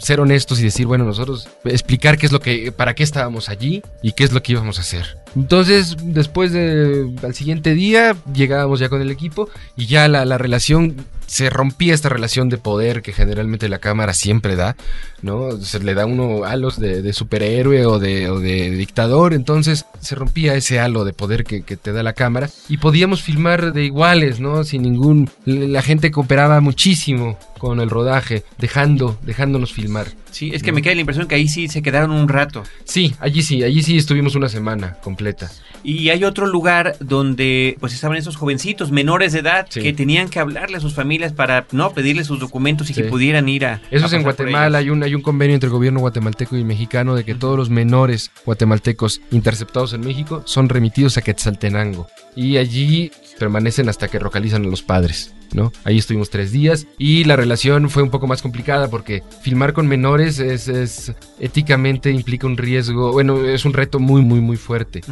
Ser 0.00 0.20
honestos 0.20 0.60
y 0.60 0.64
decir, 0.64 0.86
bueno, 0.86 1.04
nosotros 1.04 1.48
explicar 1.64 2.18
qué 2.18 2.26
es 2.26 2.32
lo 2.32 2.40
que, 2.40 2.72
para 2.72 2.94
qué 2.94 3.02
estábamos 3.02 3.48
allí 3.48 3.82
y 4.02 4.12
qué 4.12 4.24
es 4.24 4.32
lo 4.32 4.42
que 4.42 4.52
íbamos 4.52 4.78
a 4.78 4.82
hacer. 4.82 5.18
Entonces, 5.36 5.96
después 6.02 6.52
de, 6.52 7.10
al 7.22 7.34
siguiente 7.34 7.74
día, 7.74 8.16
llegábamos 8.34 8.80
ya 8.80 8.88
con 8.88 9.00
el 9.00 9.10
equipo 9.10 9.48
y 9.76 9.86
ya 9.86 10.08
la, 10.08 10.24
la 10.24 10.38
relación, 10.38 10.96
se 11.32 11.48
rompía 11.48 11.94
esta 11.94 12.10
relación 12.10 12.50
de 12.50 12.58
poder 12.58 13.00
que 13.00 13.14
generalmente 13.14 13.70
la 13.70 13.78
cámara 13.78 14.12
siempre 14.12 14.54
da, 14.54 14.76
¿no? 15.22 15.52
Se 15.52 15.78
le 15.78 15.94
da 15.94 16.04
uno 16.04 16.44
halos 16.44 16.78
de, 16.78 17.00
de 17.00 17.12
superhéroe 17.14 17.86
o 17.86 17.98
de, 17.98 18.28
o 18.28 18.38
de 18.38 18.68
dictador, 18.72 19.32
entonces 19.32 19.86
se 19.98 20.14
rompía 20.14 20.54
ese 20.56 20.78
halo 20.78 21.04
de 21.06 21.14
poder 21.14 21.44
que, 21.44 21.62
que 21.62 21.78
te 21.78 21.92
da 21.92 22.02
la 22.02 22.12
cámara 22.12 22.50
y 22.68 22.76
podíamos 22.76 23.22
filmar 23.22 23.72
de 23.72 23.82
iguales, 23.84 24.40
¿no? 24.40 24.62
Sin 24.64 24.82
ningún... 24.82 25.30
La 25.46 25.80
gente 25.80 26.10
cooperaba 26.10 26.60
muchísimo 26.60 27.38
con 27.56 27.80
el 27.80 27.88
rodaje, 27.88 28.42
dejando, 28.58 29.16
dejándonos 29.22 29.72
filmar. 29.72 30.08
Sí, 30.32 30.50
es 30.52 30.62
que 30.62 30.72
me 30.72 30.82
queda 30.82 30.94
la 30.94 31.00
impresión 31.02 31.28
que 31.28 31.36
ahí 31.36 31.46
sí 31.48 31.68
se 31.68 31.80
quedaron 31.80 32.10
un 32.10 32.28
rato. 32.28 32.64
Sí, 32.84 33.14
allí 33.20 33.42
sí, 33.42 33.62
allí 33.62 33.82
sí 33.82 33.96
estuvimos 33.96 34.34
una 34.34 34.48
semana 34.48 34.96
completa. 35.02 35.50
Y 35.84 36.08
hay 36.08 36.24
otro 36.24 36.46
lugar 36.46 36.96
donde 37.00 37.76
pues 37.80 37.92
estaban 37.92 38.16
esos 38.16 38.36
jovencitos 38.36 38.90
menores 38.90 39.32
de 39.32 39.40
edad 39.40 39.66
Sí. 39.68 39.80
que 39.80 39.92
tenían 39.92 40.28
que 40.28 40.40
hablarle 40.40 40.78
a 40.78 40.80
sus 40.80 40.94
familias 40.94 41.21
para 41.30 41.66
no 41.70 41.92
pedirle 41.92 42.24
sus 42.24 42.40
documentos 42.40 42.90
y 42.90 42.94
Sí. 42.94 43.02
que 43.02 43.08
pudieran 43.08 43.48
ir 43.48 43.66
a. 43.66 43.80
Eso 43.92 44.06
a 44.06 44.08
es 44.08 44.12
en 44.14 44.22
Guatemala, 44.24 44.80
ellos. 44.80 44.86
hay 44.86 44.90
un, 44.90 45.02
hay 45.04 45.14
un 45.14 45.22
convenio 45.22 45.54
entre 45.54 45.68
el 45.68 45.72
gobierno 45.72 46.00
guatemalteco 46.00 46.56
y 46.56 46.64
mexicano 46.64 47.14
de 47.14 47.24
que 47.24 47.34
todos 47.36 47.56
los 47.56 47.70
menores 47.70 48.30
guatemaltecos 48.44 49.20
interceptados 49.30 49.92
en 49.92 50.00
México 50.00 50.42
son 50.46 50.68
remitidos 50.68 51.16
a 51.18 51.22
Quetzaltenango 51.22 52.08
y 52.34 52.56
allí 52.56 53.12
permanecen 53.38 53.88
hasta 53.88 54.08
que 54.08 54.18
localizan 54.18 54.64
a 54.64 54.68
los 54.68 54.82
padres. 54.82 55.32
¿No? 55.54 55.72
Ahí 55.84 55.98
estuvimos 55.98 56.30
tres 56.30 56.52
días 56.52 56.86
y 56.98 57.24
la 57.24 57.36
relación 57.36 57.90
fue 57.90 58.02
un 58.02 58.10
poco 58.10 58.26
más 58.26 58.42
complicada 58.42 58.88
porque 58.88 59.22
filmar 59.42 59.72
con 59.72 59.86
menores 59.86 60.38
es, 60.38 60.68
es 60.68 61.12
éticamente 61.40 62.10
implica 62.10 62.46
un 62.46 62.56
riesgo, 62.56 63.12
bueno, 63.12 63.44
es 63.44 63.64
un 63.64 63.72
reto 63.72 63.98
muy, 63.98 64.22
muy, 64.22 64.40
muy 64.40 64.56
fuerte. 64.56 65.02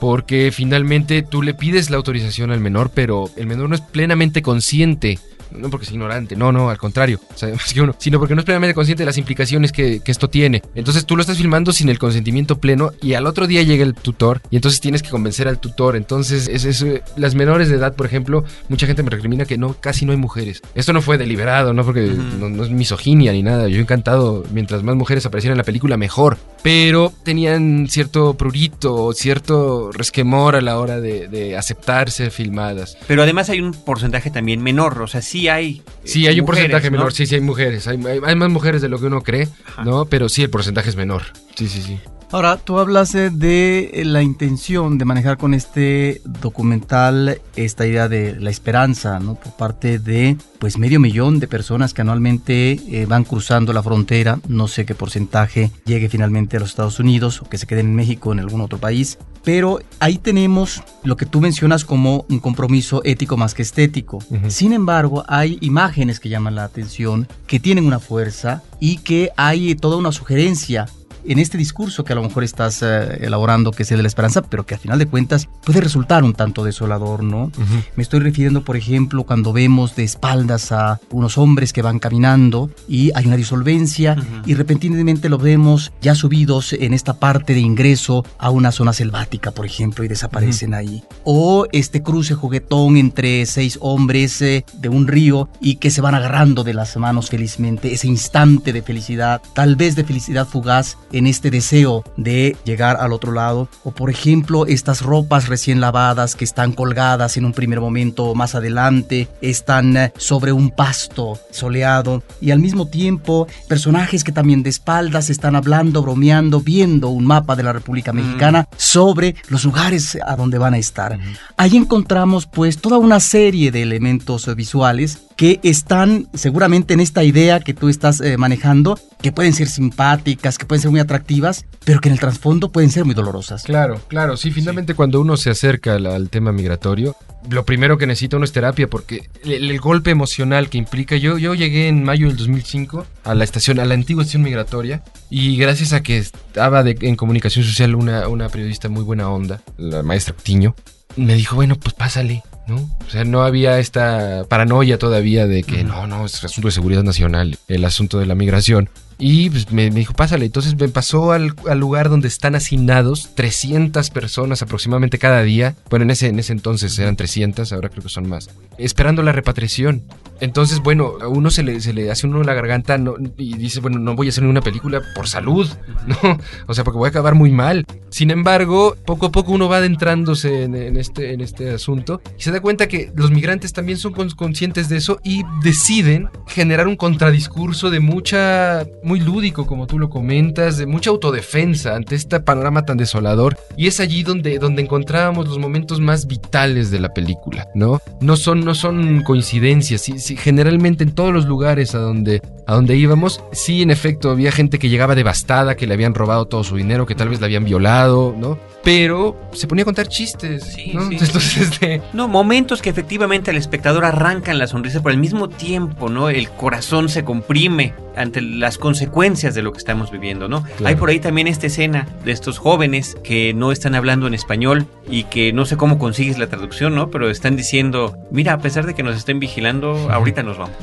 Porque 0.00 0.50
finalmente 0.52 1.22
tú 1.22 1.42
le 1.42 1.54
pides 1.54 1.90
la 1.90 1.96
autorización 1.96 2.50
al 2.50 2.60
menor, 2.60 2.90
pero 2.94 3.30
el 3.36 3.46
menor 3.46 3.68
no 3.68 3.74
es 3.74 3.80
plenamente 3.80 4.42
consciente 4.42 5.18
no 5.54 5.70
porque 5.70 5.86
es 5.86 5.92
ignorante, 5.92 6.36
no, 6.36 6.52
no, 6.52 6.70
al 6.70 6.78
contrario, 6.78 7.20
que 7.72 7.80
uno, 7.80 7.94
sino 7.98 8.18
porque 8.18 8.34
no 8.34 8.40
es 8.40 8.44
plenamente 8.44 8.74
consciente 8.74 9.02
de 9.02 9.06
las 9.06 9.18
implicaciones 9.18 9.72
que, 9.72 10.02
esto 10.04 10.28
tiene. 10.28 10.62
Entonces 10.74 11.06
tú 11.06 11.16
lo 11.16 11.22
estás 11.22 11.38
filmando 11.38 11.72
sin 11.72 11.88
el 11.88 11.98
consentimiento 11.98 12.58
pleno 12.58 12.92
y 13.00 13.14
al 13.14 13.26
otro 13.26 13.46
día 13.46 13.62
llega 13.62 13.82
el 13.82 13.94
tutor 13.94 14.42
y 14.50 14.56
entonces 14.56 14.80
tienes 14.80 15.02
que 15.02 15.10
convencer 15.10 15.48
al 15.48 15.58
tutor. 15.58 15.96
Entonces, 15.96 16.46
es, 16.48 16.84
las 17.16 17.34
menores 17.34 17.68
de 17.68 17.76
edad, 17.76 17.94
por 17.94 18.06
ejemplo, 18.06 18.44
mucha 18.68 18.86
gente 18.86 19.02
me 19.02 19.10
recrimina 19.10 19.44
que 19.44 19.58
no, 19.58 19.74
casi 19.84 20.06
no 20.06 20.12
hay 20.12 20.18
mujeres. 20.18 20.62
Esto 20.74 20.94
no 20.94 21.02
fue 21.02 21.18
deliberado, 21.18 21.74
no 21.74 21.84
porque 21.84 22.00
no, 22.06 22.64
es 22.64 22.70
misoginia 22.70 23.32
ni 23.32 23.42
nada. 23.42 23.68
Yo 23.68 23.76
he 23.76 23.80
encantado, 23.82 24.42
mientras 24.50 24.82
más 24.82 24.96
mujeres 24.96 25.26
aparecieran 25.26 25.56
en 25.56 25.58
la 25.58 25.64
película, 25.64 25.98
mejor. 25.98 26.38
Pero 26.62 27.12
tenían 27.22 27.86
cierto 27.90 28.32
prurito, 28.32 29.12
cierto 29.12 29.92
resquemor 29.92 30.56
a 30.56 30.62
la 30.62 30.78
hora 30.78 31.02
de, 31.02 31.28
de 31.28 31.58
aceptarse 31.58 32.30
filmadas. 32.30 32.96
Pero 33.06 33.24
además 33.24 33.50
hay 33.50 33.60
un 33.60 33.74
porcentaje 33.74 34.30
también 34.30 34.62
menor, 34.62 35.02
o 35.02 35.06
sea, 35.06 35.20
sí 35.20 35.48
hay. 35.48 35.82
Sí, 36.02 36.26
hay 36.26 36.40
un 36.40 36.46
porcentaje 36.46 36.90
menor, 36.90 37.12
sí, 37.12 37.26
sí 37.26 37.34
hay 37.34 37.42
mujeres. 37.42 37.86
Hay, 37.86 37.98
más 37.98 38.48
mujeres 38.48 38.80
de 38.80 38.88
lo 38.88 38.98
que 38.98 39.04
uno 39.04 39.20
cree, 39.20 39.48
¿no? 39.84 40.06
Pero 40.06 40.30
sí, 40.30 40.42
el 40.42 40.48
porcentaje 40.48 40.88
es 40.88 40.96
menor. 40.96 41.24
Sí, 41.56 41.68
sí, 41.68 41.82
sí. 41.82 41.98
Ahora, 42.34 42.56
tú 42.56 42.80
hablas 42.80 43.12
de 43.12 43.90
eh, 43.94 44.04
la 44.04 44.20
intención 44.20 44.98
de 44.98 45.04
manejar 45.04 45.38
con 45.38 45.54
este 45.54 46.20
documental 46.24 47.40
esta 47.54 47.86
idea 47.86 48.08
de 48.08 48.34
la 48.40 48.50
esperanza, 48.50 49.20
¿no? 49.20 49.36
Por 49.36 49.52
parte 49.52 50.00
de, 50.00 50.36
pues, 50.58 50.76
medio 50.76 50.98
millón 50.98 51.38
de 51.38 51.46
personas 51.46 51.94
que 51.94 52.02
anualmente 52.02 52.72
eh, 52.88 53.06
van 53.06 53.22
cruzando 53.22 53.72
la 53.72 53.84
frontera. 53.84 54.40
No 54.48 54.66
sé 54.66 54.84
qué 54.84 54.96
porcentaje 54.96 55.70
llegue 55.84 56.08
finalmente 56.08 56.56
a 56.56 56.60
los 56.60 56.70
Estados 56.70 56.98
Unidos 56.98 57.40
o 57.40 57.48
que 57.48 57.56
se 57.56 57.68
quede 57.68 57.82
en 57.82 57.94
México 57.94 58.30
o 58.30 58.32
en 58.32 58.40
algún 58.40 58.62
otro 58.62 58.78
país. 58.78 59.16
Pero 59.44 59.78
ahí 60.00 60.18
tenemos 60.18 60.82
lo 61.04 61.16
que 61.16 61.26
tú 61.26 61.40
mencionas 61.40 61.84
como 61.84 62.26
un 62.28 62.40
compromiso 62.40 63.00
ético 63.04 63.36
más 63.36 63.54
que 63.54 63.62
estético. 63.62 64.18
Sin 64.48 64.72
embargo, 64.72 65.22
hay 65.28 65.58
imágenes 65.60 66.18
que 66.18 66.30
llaman 66.30 66.56
la 66.56 66.64
atención, 66.64 67.28
que 67.46 67.60
tienen 67.60 67.86
una 67.86 68.00
fuerza 68.00 68.64
y 68.80 68.96
que 68.96 69.30
hay 69.36 69.76
toda 69.76 69.98
una 69.98 70.10
sugerencia 70.10 70.86
en 71.26 71.38
este 71.38 71.58
discurso 71.58 72.04
que 72.04 72.12
a 72.12 72.16
lo 72.16 72.22
mejor 72.22 72.44
estás 72.44 72.82
eh, 72.82 73.18
elaborando, 73.20 73.70
que 73.70 73.82
es 73.82 73.90
el 73.90 73.98
de 73.98 74.02
la 74.02 74.08
esperanza, 74.08 74.42
pero 74.42 74.66
que 74.66 74.74
a 74.74 74.78
final 74.78 74.98
de 74.98 75.06
cuentas 75.06 75.48
puede 75.64 75.80
resultar 75.80 76.24
un 76.24 76.34
tanto 76.34 76.64
desolador, 76.64 77.22
¿no? 77.22 77.50
Me 77.96 78.02
estoy 78.02 78.20
refiriendo, 78.20 78.62
por 78.62 78.76
ejemplo, 78.76 79.24
cuando 79.24 79.52
vemos 79.52 79.96
de 79.96 80.04
espaldas 80.04 80.72
a 80.72 81.00
unos 81.10 81.38
hombres 81.38 81.72
que 81.72 81.82
van 81.82 81.98
caminando 81.98 82.70
y 82.88 83.10
hay 83.14 83.26
una 83.26 83.36
disolvencia 83.36 84.16
y 84.46 84.54
repentinamente 84.54 85.28
los 85.28 85.42
vemos 85.42 85.92
ya 86.00 86.14
subidos 86.14 86.72
en 86.72 86.94
esta 86.94 87.14
parte 87.14 87.54
de 87.54 87.60
ingreso 87.60 88.24
a 88.38 88.50
una 88.50 88.72
zona 88.72 88.92
selvática, 88.92 89.50
por 89.50 89.66
ejemplo, 89.66 90.04
y 90.04 90.08
desaparecen 90.08 90.74
ahí. 90.74 91.02
O 91.24 91.66
este 91.72 92.02
cruce 92.02 92.34
juguetón 92.34 92.96
entre 92.96 93.46
seis 93.46 93.78
hombres 93.80 94.40
eh, 94.42 94.64
de 94.74 94.88
un 94.88 95.06
río 95.06 95.48
y 95.60 95.76
que 95.76 95.90
se 95.90 96.00
van 96.00 96.14
agarrando 96.14 96.64
de 96.64 96.74
las 96.74 96.96
manos 96.96 97.30
felizmente, 97.30 97.92
ese 97.92 98.06
instante 98.06 98.72
de 98.72 98.82
felicidad, 98.82 99.40
tal 99.54 99.76
vez 99.76 99.96
de 99.96 100.04
felicidad 100.04 100.46
fugaz 100.46 100.96
en 101.14 101.26
este 101.26 101.50
deseo 101.50 102.04
de 102.16 102.56
llegar 102.64 102.98
al 103.00 103.12
otro 103.12 103.32
lado. 103.32 103.68
O 103.84 103.92
por 103.92 104.10
ejemplo, 104.10 104.66
estas 104.66 105.00
ropas 105.00 105.48
recién 105.48 105.80
lavadas 105.80 106.34
que 106.34 106.44
están 106.44 106.72
colgadas 106.72 107.36
en 107.36 107.44
un 107.44 107.52
primer 107.52 107.80
momento 107.80 108.34
más 108.34 108.54
adelante, 108.54 109.28
están 109.40 109.96
eh, 109.96 110.12
sobre 110.16 110.52
un 110.52 110.70
pasto 110.70 111.38
soleado 111.50 112.22
y 112.40 112.50
al 112.50 112.58
mismo 112.58 112.88
tiempo 112.88 113.46
personajes 113.68 114.24
que 114.24 114.32
también 114.32 114.62
de 114.62 114.70
espaldas 114.70 115.30
están 115.30 115.56
hablando, 115.56 116.02
bromeando, 116.02 116.60
viendo 116.60 117.08
un 117.08 117.26
mapa 117.26 117.56
de 117.56 117.62
la 117.62 117.72
República 117.72 118.12
mm. 118.12 118.16
Mexicana 118.16 118.68
sobre 118.76 119.36
los 119.48 119.64
lugares 119.64 120.18
a 120.26 120.36
donde 120.36 120.58
van 120.58 120.74
a 120.74 120.78
estar. 120.78 121.18
Ahí 121.56 121.76
encontramos 121.76 122.46
pues 122.46 122.78
toda 122.78 122.98
una 122.98 123.20
serie 123.20 123.70
de 123.70 123.82
elementos 123.82 124.54
visuales 124.56 125.18
que 125.36 125.60
están 125.62 126.28
seguramente 126.34 126.94
en 126.94 127.00
esta 127.00 127.24
idea 127.24 127.60
que 127.60 127.74
tú 127.74 127.88
estás 127.88 128.20
eh, 128.20 128.36
manejando, 128.36 128.98
que 129.20 129.32
pueden 129.32 129.52
ser 129.52 129.68
simpáticas, 129.68 130.58
que 130.58 130.66
pueden 130.66 130.82
ser 130.82 130.90
muy 130.90 131.00
atractivas, 131.00 131.64
pero 131.84 132.00
que 132.00 132.08
en 132.08 132.14
el 132.14 132.20
trasfondo 132.20 132.70
pueden 132.70 132.90
ser 132.90 133.04
muy 133.04 133.14
dolorosas. 133.14 133.64
Claro, 133.64 134.00
claro, 134.08 134.36
sí, 134.36 134.50
finalmente 134.50 134.94
cuando 134.94 135.20
uno 135.20 135.36
se 135.36 135.50
acerca 135.50 135.94
al, 135.94 136.28
tema 136.30 136.52
migratorio, 136.52 137.16
lo 137.50 137.64
primero 137.64 137.98
que 137.98 138.06
necesita 138.06 138.36
uno 138.36 138.44
es 138.44 138.52
terapia 138.52 138.88
porque 138.88 139.28
el, 139.44 139.78
golpe 139.80 140.10
emocional 140.10 140.70
que 140.70 140.78
implica, 140.78 141.16
yo, 141.16 141.36
yo 141.36 141.54
llegué 141.54 141.88
en 141.88 142.04
mayo 142.04 142.28
del 142.28 142.36
2005 142.36 143.06
a 143.24 143.34
la 143.34 143.44
estación, 143.44 143.80
a 143.80 143.84
la 143.84 143.94
antigua 143.94 144.22
estación 144.22 144.42
migratoria 144.42 145.02
y 145.30 145.56
gracias 145.56 145.92
a 145.92 146.02
que 146.02 146.18
estaba 146.18 146.82
en 146.86 147.16
comunicación 147.16 147.64
social 147.64 147.94
una, 147.94 148.28
una 148.28 148.48
periodista 148.48 148.88
muy 148.88 149.02
buena 149.02 149.28
onda, 149.28 149.60
la 149.76 150.02
maestra 150.02 150.34
Tiño, 150.34 150.74
me 151.16 151.34
dijo, 151.34 151.56
bueno, 151.56 151.76
pues 151.76 151.94
pásale. 151.94 152.42
¿No? 152.66 152.76
O 152.76 153.10
sea, 153.10 153.24
no 153.24 153.42
había 153.42 153.78
esta 153.78 154.44
paranoia 154.48 154.98
todavía 154.98 155.46
de 155.46 155.62
que 155.62 155.84
no, 155.84 156.06
no, 156.06 156.26
es 156.26 156.42
asunto 156.44 156.68
de 156.68 156.72
seguridad 156.72 157.02
nacional, 157.02 157.58
el 157.68 157.84
asunto 157.84 158.18
de 158.18 158.26
la 158.26 158.34
migración. 158.34 158.88
Y 159.18 159.50
pues, 159.50 159.70
me, 159.72 159.90
dijo, 159.90 160.14
pásale. 160.14 160.46
Entonces 160.46 160.76
me 160.76 160.88
pasó 160.88 161.32
al, 161.32 161.54
lugar 161.76 162.08
donde 162.08 162.28
están 162.28 162.54
asignados 162.54 163.30
300 163.34 164.10
personas 164.10 164.62
aproximadamente 164.62 165.18
cada 165.18 165.42
día. 165.42 165.74
Bueno, 165.90 166.04
en 166.04 166.10
ese, 166.10 166.28
en 166.28 166.38
ese 166.38 166.52
entonces 166.52 166.98
eran 166.98 167.16
300, 167.16 167.72
ahora 167.72 167.88
creo 167.88 168.02
que 168.02 168.08
son 168.08 168.28
más. 168.28 168.50
Esperando 168.78 169.22
la 169.22 169.32
repatriación. 169.32 170.02
Entonces, 170.40 170.80
bueno, 170.80 171.14
a 171.20 171.28
uno 171.28 171.50
se 171.50 171.62
le, 171.62 171.80
se 171.80 171.92
le 171.92 172.10
hace 172.10 172.26
uno 172.26 172.42
la 172.42 172.54
garganta 172.54 172.98
y 173.38 173.56
dice, 173.56 173.80
bueno, 173.80 173.98
no 173.98 174.16
voy 174.16 174.26
a 174.26 174.30
hacer 174.30 174.42
ninguna 174.42 174.62
película 174.62 175.00
por 175.14 175.28
salud, 175.28 175.68
¿no? 176.06 176.38
O 176.66 176.74
sea, 176.74 176.82
porque 176.84 176.98
voy 176.98 177.06
a 177.06 177.10
acabar 177.10 177.34
muy 177.34 177.50
mal. 177.50 177.86
Sin 178.10 178.30
embargo, 178.30 178.96
poco 179.06 179.26
a 179.26 179.32
poco 179.32 179.52
uno 179.52 179.68
va 179.68 179.78
adentrándose 179.78 180.64
en, 180.64 180.96
este, 180.96 181.32
en 181.32 181.40
este 181.40 181.70
asunto 181.70 182.20
y 182.38 182.42
se 182.42 182.50
da 182.50 182.60
cuenta 182.60 182.88
que 182.88 183.12
los 183.14 183.30
migrantes 183.30 183.72
también 183.72 183.98
son 183.98 184.12
conscientes 184.12 184.88
de 184.88 184.96
eso 184.96 185.20
y 185.24 185.42
deciden 185.62 186.28
generar 186.46 186.88
un 186.88 186.96
contradiscurso 186.96 187.90
de 187.90 188.00
mucha 188.00 188.86
muy 189.04 189.20
lúdico, 189.20 189.66
como 189.66 189.86
tú 189.86 189.98
lo 189.98 190.10
comentas, 190.10 190.78
de 190.78 190.86
mucha 190.86 191.10
autodefensa 191.10 191.94
ante 191.94 192.14
este 192.14 192.40
panorama 192.40 192.84
tan 192.84 192.96
desolador. 192.96 193.56
Y 193.76 193.86
es 193.86 194.00
allí 194.00 194.22
donde, 194.22 194.58
donde 194.58 194.82
encontrábamos 194.82 195.46
los 195.46 195.58
momentos 195.58 196.00
más 196.00 196.26
vitales 196.26 196.90
de 196.90 197.00
la 197.00 197.12
película, 197.12 197.68
¿no? 197.74 198.00
No 198.20 198.36
son, 198.36 198.64
no 198.64 198.74
son 198.74 199.22
coincidencias. 199.22 200.00
Sí, 200.00 200.18
sí, 200.18 200.36
generalmente 200.36 201.04
en 201.04 201.12
todos 201.12 201.32
los 201.32 201.46
lugares 201.46 201.94
a 201.94 201.98
donde, 201.98 202.42
a 202.66 202.74
donde 202.74 202.96
íbamos, 202.96 203.42
sí, 203.52 203.82
en 203.82 203.90
efecto, 203.90 204.30
había 204.30 204.52
gente 204.52 204.78
que 204.78 204.88
llegaba 204.88 205.14
devastada, 205.14 205.76
que 205.76 205.86
le 205.86 205.94
habían 205.94 206.14
robado 206.14 206.46
todo 206.46 206.64
su 206.64 206.76
dinero, 206.76 207.06
que 207.06 207.14
tal 207.14 207.28
vez 207.28 207.40
la 207.40 207.46
habían 207.46 207.64
violado, 207.64 208.34
¿no? 208.36 208.58
Pero 208.84 209.36
se 209.52 209.66
ponía 209.66 209.82
a 209.82 209.84
contar 209.86 210.08
chistes, 210.08 210.76
¿no? 210.92 211.10
Entonces, 211.10 211.80
de... 211.80 212.02
No, 212.12 212.28
momentos 212.28 212.82
que 212.82 212.90
efectivamente 212.90 213.50
al 213.50 213.56
espectador 213.56 214.04
arrancan 214.04 214.58
la 214.58 214.66
sonrisa, 214.66 215.00
pero 215.02 215.14
al 215.14 215.20
mismo 215.20 215.48
tiempo, 215.48 216.08
¿no? 216.08 216.28
El 216.28 216.50
corazón 216.50 217.08
se 217.08 217.24
comprime 217.24 217.94
ante 218.16 218.40
las 218.40 218.78
consecuencias 218.78 219.54
de 219.54 219.62
lo 219.62 219.72
que 219.72 219.78
estamos 219.78 220.10
viviendo, 220.10 220.48
¿no? 220.48 220.64
Hay 220.84 220.96
por 220.96 221.08
ahí 221.08 221.20
también 221.20 221.46
esta 221.46 221.66
escena 221.66 222.06
de 222.24 222.32
estos 222.32 222.58
jóvenes 222.58 223.16
que 223.22 223.54
no 223.54 223.72
están 223.72 223.94
hablando 223.94 224.26
en 224.26 224.34
español 224.34 224.86
y 225.08 225.24
que 225.24 225.52
no 225.52 225.66
sé 225.66 225.76
cómo 225.76 225.98
consigues 225.98 226.38
la 226.38 226.46
traducción, 226.46 226.94
¿no? 226.94 227.10
Pero 227.10 227.30
están 227.30 227.56
diciendo, 227.56 228.16
mira, 228.30 228.54
a 228.54 228.58
pesar 228.58 228.86
de 228.86 228.94
que 228.94 229.02
nos 229.02 229.16
estén 229.16 229.40
vigilando, 229.40 230.10
ahorita 230.10 230.42
nos 230.42 230.58
vamos. 230.58 230.76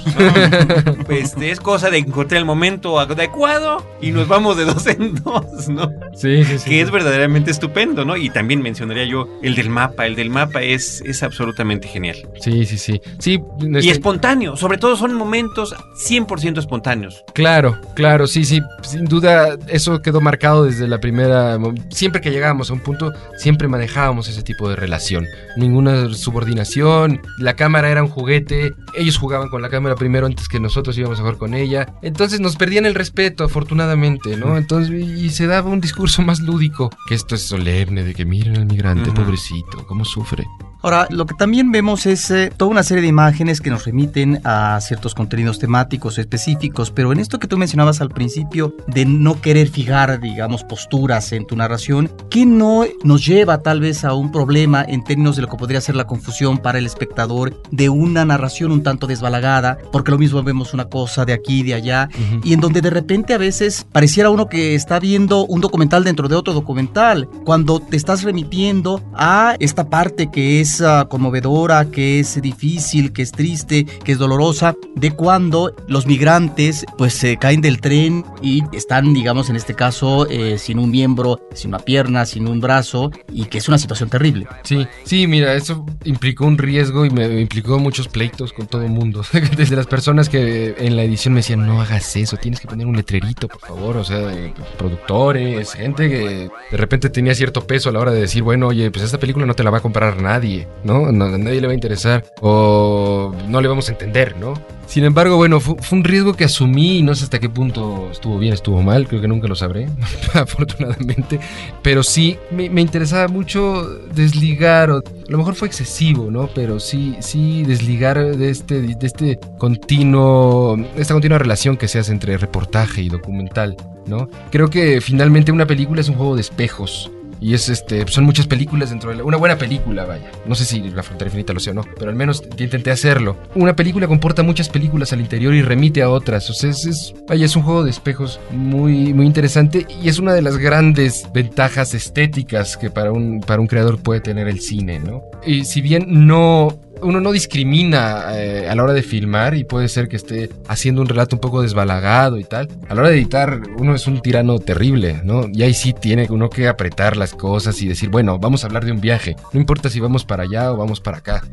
pues 1.06 1.36
es 1.42 1.60
cosa 1.60 1.90
de 1.90 2.00
encontrar 2.00 2.40
el 2.40 2.46
momento 2.46 3.00
adecuado 3.00 3.86
y 4.02 4.12
nos 4.12 4.28
vamos 4.28 4.58
de 4.58 4.66
dos 4.66 4.88
en 4.88 5.16
dos, 5.16 5.70
¿no? 5.70 5.92
Sí, 6.14 6.44
sí, 6.44 6.60
sí. 6.60 6.70
Que 6.70 6.82
es 6.82 6.92
verdaderamente 6.92 7.52
estupendo, 7.52 7.91
¿no? 7.94 8.18
Y 8.18 8.30
también 8.30 8.62
mencionaría 8.62 9.06
yo 9.06 9.28
el 9.42 9.56
del 9.56 9.70
mapa. 9.70 10.06
El 10.06 10.16
del 10.16 10.30
mapa 10.30 10.62
es, 10.62 11.02
es 11.02 11.24
absolutamente 11.24 11.88
genial. 11.88 12.18
Sí, 12.40 12.66
sí, 12.66 12.78
sí. 12.78 13.02
sí 13.20 13.40
Y 13.60 13.78
este 13.78 13.92
espontáneo. 13.92 14.56
Sobre 14.56 14.78
todo 14.78 14.96
son 14.96 15.14
momentos 15.14 15.76
100% 16.10 16.60
espontáneos. 16.60 17.24
Claro, 17.34 17.80
claro, 17.96 18.28
sí, 18.28 18.46
sí, 18.46 18.62
sin 18.82 19.06
duda 19.06 19.58
eso 19.68 20.02
quedó 20.02 20.22
marcado 20.22 20.66
desde 20.66 20.88
la 20.88 21.00
primera, 21.00 21.58
siempre 21.90 22.22
que 22.22 22.32
llegábamos 22.32 22.70
a 22.70 22.74
un 22.74 22.80
punto, 22.80 23.14
siempre 23.38 23.68
manejábamos 23.68 24.28
ese 24.28 24.44
tipo 24.44 24.70
de 24.70 24.76
relación, 24.76 25.26
ninguna 25.58 26.14
subordinación, 26.14 27.22
la 27.38 27.56
cámara 27.56 27.90
era 27.90 28.04
un 28.04 28.10
juguete, 28.10 28.74
ellos 28.96 29.18
jugaban 29.18 29.50
con 29.50 29.62
la 29.62 29.70
cámara 29.70 29.96
primero 29.96 30.26
antes 30.26 30.48
que 30.48 30.60
nosotros 30.60 30.98
íbamos 30.98 31.20
a 31.20 31.22
jugar 31.22 31.38
con 31.38 31.54
ella, 31.54 31.88
entonces 32.02 32.40
nos 32.40 32.56
perdían 32.56 32.86
el 32.86 32.96
respeto, 32.96 33.44
afortunadamente, 33.44 34.38
¿no? 34.38 34.58
Entonces, 34.58 34.92
y 34.92 35.30
se 35.30 35.48
daba 35.48 35.70
un 35.70 35.82
discurso 35.82 36.22
más 36.22 36.40
lúdico, 36.40 36.90
que 37.08 37.16
esto 37.16 37.36
es 37.36 37.42
solemne, 37.44 37.81
de 37.90 38.14
que 38.14 38.26
miren 38.26 38.58
al 38.58 38.66
migrante, 38.68 39.12
pobrecito, 39.12 39.86
cómo 39.88 40.06
sufre. 40.06 40.46
Ahora, 40.84 41.08
lo 41.12 41.28
que 41.28 41.36
también 41.36 41.72
vemos 41.72 42.08
es 42.08 42.32
eh, 42.32 42.52
toda 42.56 42.72
una 42.72 42.82
serie 42.82 43.04
de 43.04 43.08
imágenes 43.08 43.62
que 43.62 43.70
nos 43.70 43.86
remiten 43.86 44.42
a 44.44 44.80
ciertos 44.82 45.14
contenidos 45.14 45.60
temáticos 45.60 46.18
específicos, 46.18 46.90
pero 46.90 47.12
en 47.12 47.20
esto 47.20 47.38
que 47.38 47.48
tú 47.48 47.56
mencionabas 47.56 48.02
al 48.02 48.10
principio 48.10 48.76
de 48.88 49.06
no 49.06 49.40
querer 49.42 49.70
fijar, 49.70 50.20
digamos, 50.20 50.64
posturas 50.64 51.34
en 51.34 51.46
tu 51.46 51.56
narración, 51.56 52.10
¿qué 52.32 52.48
no 52.48 52.84
nos 53.04 53.24
lleva 53.24 53.62
tal 53.62 53.80
vez 53.80 54.04
a 54.04 54.16
un 54.16 54.32
problema 54.32 54.84
en 54.88 55.04
términos 55.04 55.36
de 55.36 55.44
lo 55.44 55.50
que 55.50 55.58
podría 55.58 55.82
ser 55.82 55.96
la 55.96 56.08
confusión 56.08 56.58
para 56.58 56.80
el 56.80 56.88
espectador 56.88 57.62
de 57.70 57.90
una 57.90 58.26
narración 58.26 58.72
un 58.72 58.82
tanto 58.82 59.06
desbalagada? 59.06 59.78
Porque 59.92 60.10
lo 60.10 60.18
mismo 60.18 60.42
vemos 60.42 60.74
una 60.74 60.86
cosa 60.86 61.26
de 61.26 61.34
aquí, 61.34 61.62
de 61.62 61.76
allá, 61.76 62.10
y 62.44 62.54
en 62.54 62.60
donde 62.60 62.82
de 62.82 62.90
repente 62.90 63.36
a 63.36 63.38
veces 63.38 63.86
pareciera 63.92 64.32
uno 64.32 64.48
que 64.48 64.74
está 64.74 65.00
viendo 65.00 65.46
un 65.46 65.62
documental 65.62 66.04
dentro 66.04 66.28
de 66.28 66.36
otro 66.36 66.54
documental, 66.54 67.30
cuando 67.46 67.80
te 67.80 67.98
estás 67.98 68.24
remitiendo 68.24 69.04
a 69.14 69.56
esta 69.60 69.88
parte 69.88 70.32
que 70.32 70.60
es 70.62 70.71
conmovedora, 71.10 71.86
que 71.92 72.20
es 72.20 72.42
difícil, 72.42 73.12
que 73.12 73.22
es 73.22 73.32
triste, 73.32 73.86
que 73.86 74.12
es 74.12 74.18
dolorosa, 74.18 74.76
de 74.96 75.12
cuando 75.12 75.76
los 75.88 76.06
migrantes 76.06 76.86
pues 76.98 77.14
se 77.14 77.38
caen 77.38 77.62
del 77.62 77.82
tren 77.82 78.24
y 78.42 78.64
están, 78.74 79.14
digamos, 79.14 79.50
en 79.50 79.56
este 79.56 79.74
caso, 79.74 80.28
eh, 80.30 80.58
sin 80.58 80.80
un 80.80 80.92
miembro, 80.92 81.40
sin 81.54 81.70
una 81.70 81.80
pierna, 81.80 82.26
sin 82.26 82.48
un 82.48 82.62
brazo, 82.62 83.12
y 83.32 83.46
que 83.46 83.58
es 83.58 83.68
una 83.68 83.78
situación 83.78 84.10
terrible. 84.10 84.48
Sí, 84.64 84.88
sí, 85.04 85.28
mira, 85.28 85.54
eso 85.54 85.86
implicó 86.04 86.46
un 86.46 86.58
riesgo 86.58 87.06
y 87.06 87.10
me 87.10 87.42
implicó 87.42 87.80
muchos 87.80 88.08
pleitos 88.08 88.54
con 88.54 88.68
todo 88.68 88.84
el 88.84 88.92
mundo. 88.92 89.24
Desde 89.58 89.76
las 89.76 89.88
personas 89.88 90.30
que 90.30 90.76
en 90.78 90.96
la 90.96 91.04
edición 91.04 91.34
me 91.34 91.40
decían, 91.40 91.66
no 91.66 91.82
hagas 91.82 92.16
eso, 92.16 92.38
tienes 92.38 92.60
que 92.60 92.68
poner 92.68 92.88
un 92.88 92.96
letrerito, 92.96 93.48
por 93.48 93.60
favor, 93.60 93.98
o 93.98 94.04
sea, 94.04 94.32
productores, 94.78 95.74
gente 95.74 96.10
que 96.10 96.50
de 96.72 96.78
repente 96.78 97.10
tenía 97.10 97.36
cierto 97.36 97.66
peso 97.66 97.90
a 97.90 97.92
la 97.92 98.00
hora 98.00 98.12
de 98.12 98.22
decir, 98.22 98.44
bueno, 98.44 98.68
oye, 98.68 98.92
pues 98.92 99.04
esta 99.06 99.20
película 99.20 99.46
no 99.46 99.54
te 99.54 99.64
la 99.64 99.70
va 99.70 99.80
a 99.80 99.82
comprar 99.82 100.22
nadie 100.22 100.61
¿no? 100.84 101.12
¿no? 101.12 101.38
Nadie 101.38 101.62
le 101.62 101.68
va 101.68 101.72
a 101.72 101.76
interesar 101.76 102.24
o 102.42 103.34
no 103.48 103.62
le 103.62 103.68
vamos 103.68 103.90
a 103.90 103.92
entender, 103.92 104.36
¿no? 104.38 104.54
Sin 104.92 105.06
embargo, 105.06 105.38
bueno, 105.38 105.62
fue, 105.62 105.78
un 105.92 106.04
riesgo 106.04 106.34
que 106.34 106.44
asumí 106.44 106.98
y 106.98 107.02
no 107.02 107.16
sé 107.16 107.24
hasta 107.24 107.40
qué 107.40 107.48
punto 107.48 108.10
estuvo 108.12 108.38
bien, 108.38 108.54
estuvo 108.54 108.82
mal, 108.82 109.08
creo 109.08 109.22
que 109.22 109.28
nunca 109.30 109.48
lo 109.48 109.56
sabré, 109.56 109.88
afortunadamente. 110.34 111.40
Pero 111.82 112.04
sí, 112.04 112.38
me, 112.52 112.66
interesaba 112.82 113.30
mucho 113.30 113.88
desligar, 114.14 114.92
o 114.92 114.98
a 114.98 115.32
lo 115.32 115.38
mejor 115.38 115.56
fue 115.56 115.70
excesivo, 115.70 116.30
¿no? 116.30 116.50
Pero 116.54 116.82
sí, 116.82 117.16
sí, 117.22 117.64
desligar 117.64 118.36
de 118.36 118.50
este, 118.50 118.82
de 118.82 119.08
este 119.08 119.40
continuo, 119.58 120.78
esta 120.98 121.14
continua 121.14 121.38
relación 121.38 121.78
que 121.78 121.88
se 121.88 122.00
hace 122.00 122.12
entre 122.12 122.38
reportaje 122.38 123.02
y 123.02 123.08
documental, 123.08 123.78
¿no? 124.08 124.30
Creo 124.52 124.70
que 124.70 125.00
finalmente 125.00 125.54
una 125.54 125.68
película 125.68 126.02
es 126.02 126.10
un 126.10 126.16
juego 126.16 126.36
de 126.36 126.42
espejos 126.42 127.10
y 127.42 127.56
es 127.56 127.68
este, 127.70 128.08
son 128.08 128.24
muchas 128.24 128.46
películas 128.46 128.92
dentro 128.92 129.10
de 129.10 129.18
la, 129.18 129.24
una 129.24 129.38
buena 129.38 129.58
película, 129.58 130.06
vaya. 130.06 130.32
No 130.46 130.54
sé 130.54 130.64
si 130.64 130.80
La 130.92 131.02
Frontera 131.02 131.28
Infinita 131.28 131.54
lo 131.54 131.60
sé 131.60 131.72
o 131.72 131.74
no, 131.74 131.84
pero 131.98 132.12
al 132.12 132.16
menos 132.16 132.44
intenté 132.58 132.92
hacerlo. 132.92 133.36
Una 133.56 133.76
película 133.76 134.08
comporta 134.08 134.44
muchas 134.44 134.70
películas 134.70 135.12
al 135.12 135.22
interior 135.22 135.54
y 135.56 135.64
remite 135.64 136.04
a 136.04 136.10
otras. 136.10 136.50
O 136.52 136.54
sea, 136.54 136.70
es, 136.70 137.14
vaya, 137.28 137.46
es 137.46 137.56
un 137.56 137.64
juego 137.64 137.84
de 137.84 137.90
espejos 137.90 138.40
muy, 138.52 139.14
muy 139.14 139.26
interesante 139.26 139.88
y 140.02 140.08
es 140.08 140.20
una 140.20 140.34
de 140.34 140.44
las 140.44 140.58
grandes 140.58 141.28
ventajas 141.34 141.96
estéticas 141.96 142.78
que 142.78 142.92
para 142.92 143.12
un, 143.12 143.42
para 143.42 143.60
un 143.60 143.68
creador 143.68 144.00
puede 144.00 144.22
tener 144.22 144.48
el 144.48 144.62
cine, 144.62 145.00
¿no? 145.00 145.24
Y 145.44 145.66
si 145.66 145.82
bien 145.82 146.06
no 146.28 146.80
uno 147.02 147.20
no 147.20 147.32
discrimina 147.32 148.26
eh, 148.38 148.68
a 148.70 148.76
la 148.76 148.84
hora 148.84 148.94
de 148.94 149.04
filmar 149.04 149.56
y 149.56 149.64
puede 149.64 149.88
ser 149.88 150.08
que 150.08 150.16
esté 150.16 150.50
haciendo 150.68 151.02
un 151.02 151.08
relato 151.08 151.36
un 151.36 151.40
poco 151.42 151.62
desbalagado 151.62 152.38
y 152.38 152.44
tal. 152.44 152.68
A 152.88 152.96
la 152.96 153.02
hora 153.02 153.10
de 153.10 153.18
editar, 153.18 153.62
uno 153.78 153.96
es 153.96 154.08
un 154.08 154.22
tirano 154.22 154.60
terrible, 154.60 155.22
¿no? 155.24 155.48
Y 155.52 155.64
ahí 155.64 155.74
sí 155.74 155.94
tiene 155.94 156.28
uno 156.30 156.50
que 156.50 156.68
apretar 156.68 157.18
las 157.18 157.34
cosas 157.34 157.82
y 157.82 157.88
decir, 157.88 158.10
bueno, 158.10 158.40
vamos 158.40 158.64
a 158.64 158.68
hablar 158.68 158.86
de 158.86 158.92
un 158.92 159.02
viaje. 159.02 159.36
No 159.54 159.60
importa 159.60 159.90
si 159.90 160.00
vamos 160.00 160.26
para 160.26 160.44
allá 160.44 160.72
o 160.72 160.78
vamos 160.78 161.00
para 161.02 161.18
acá, 161.18 161.44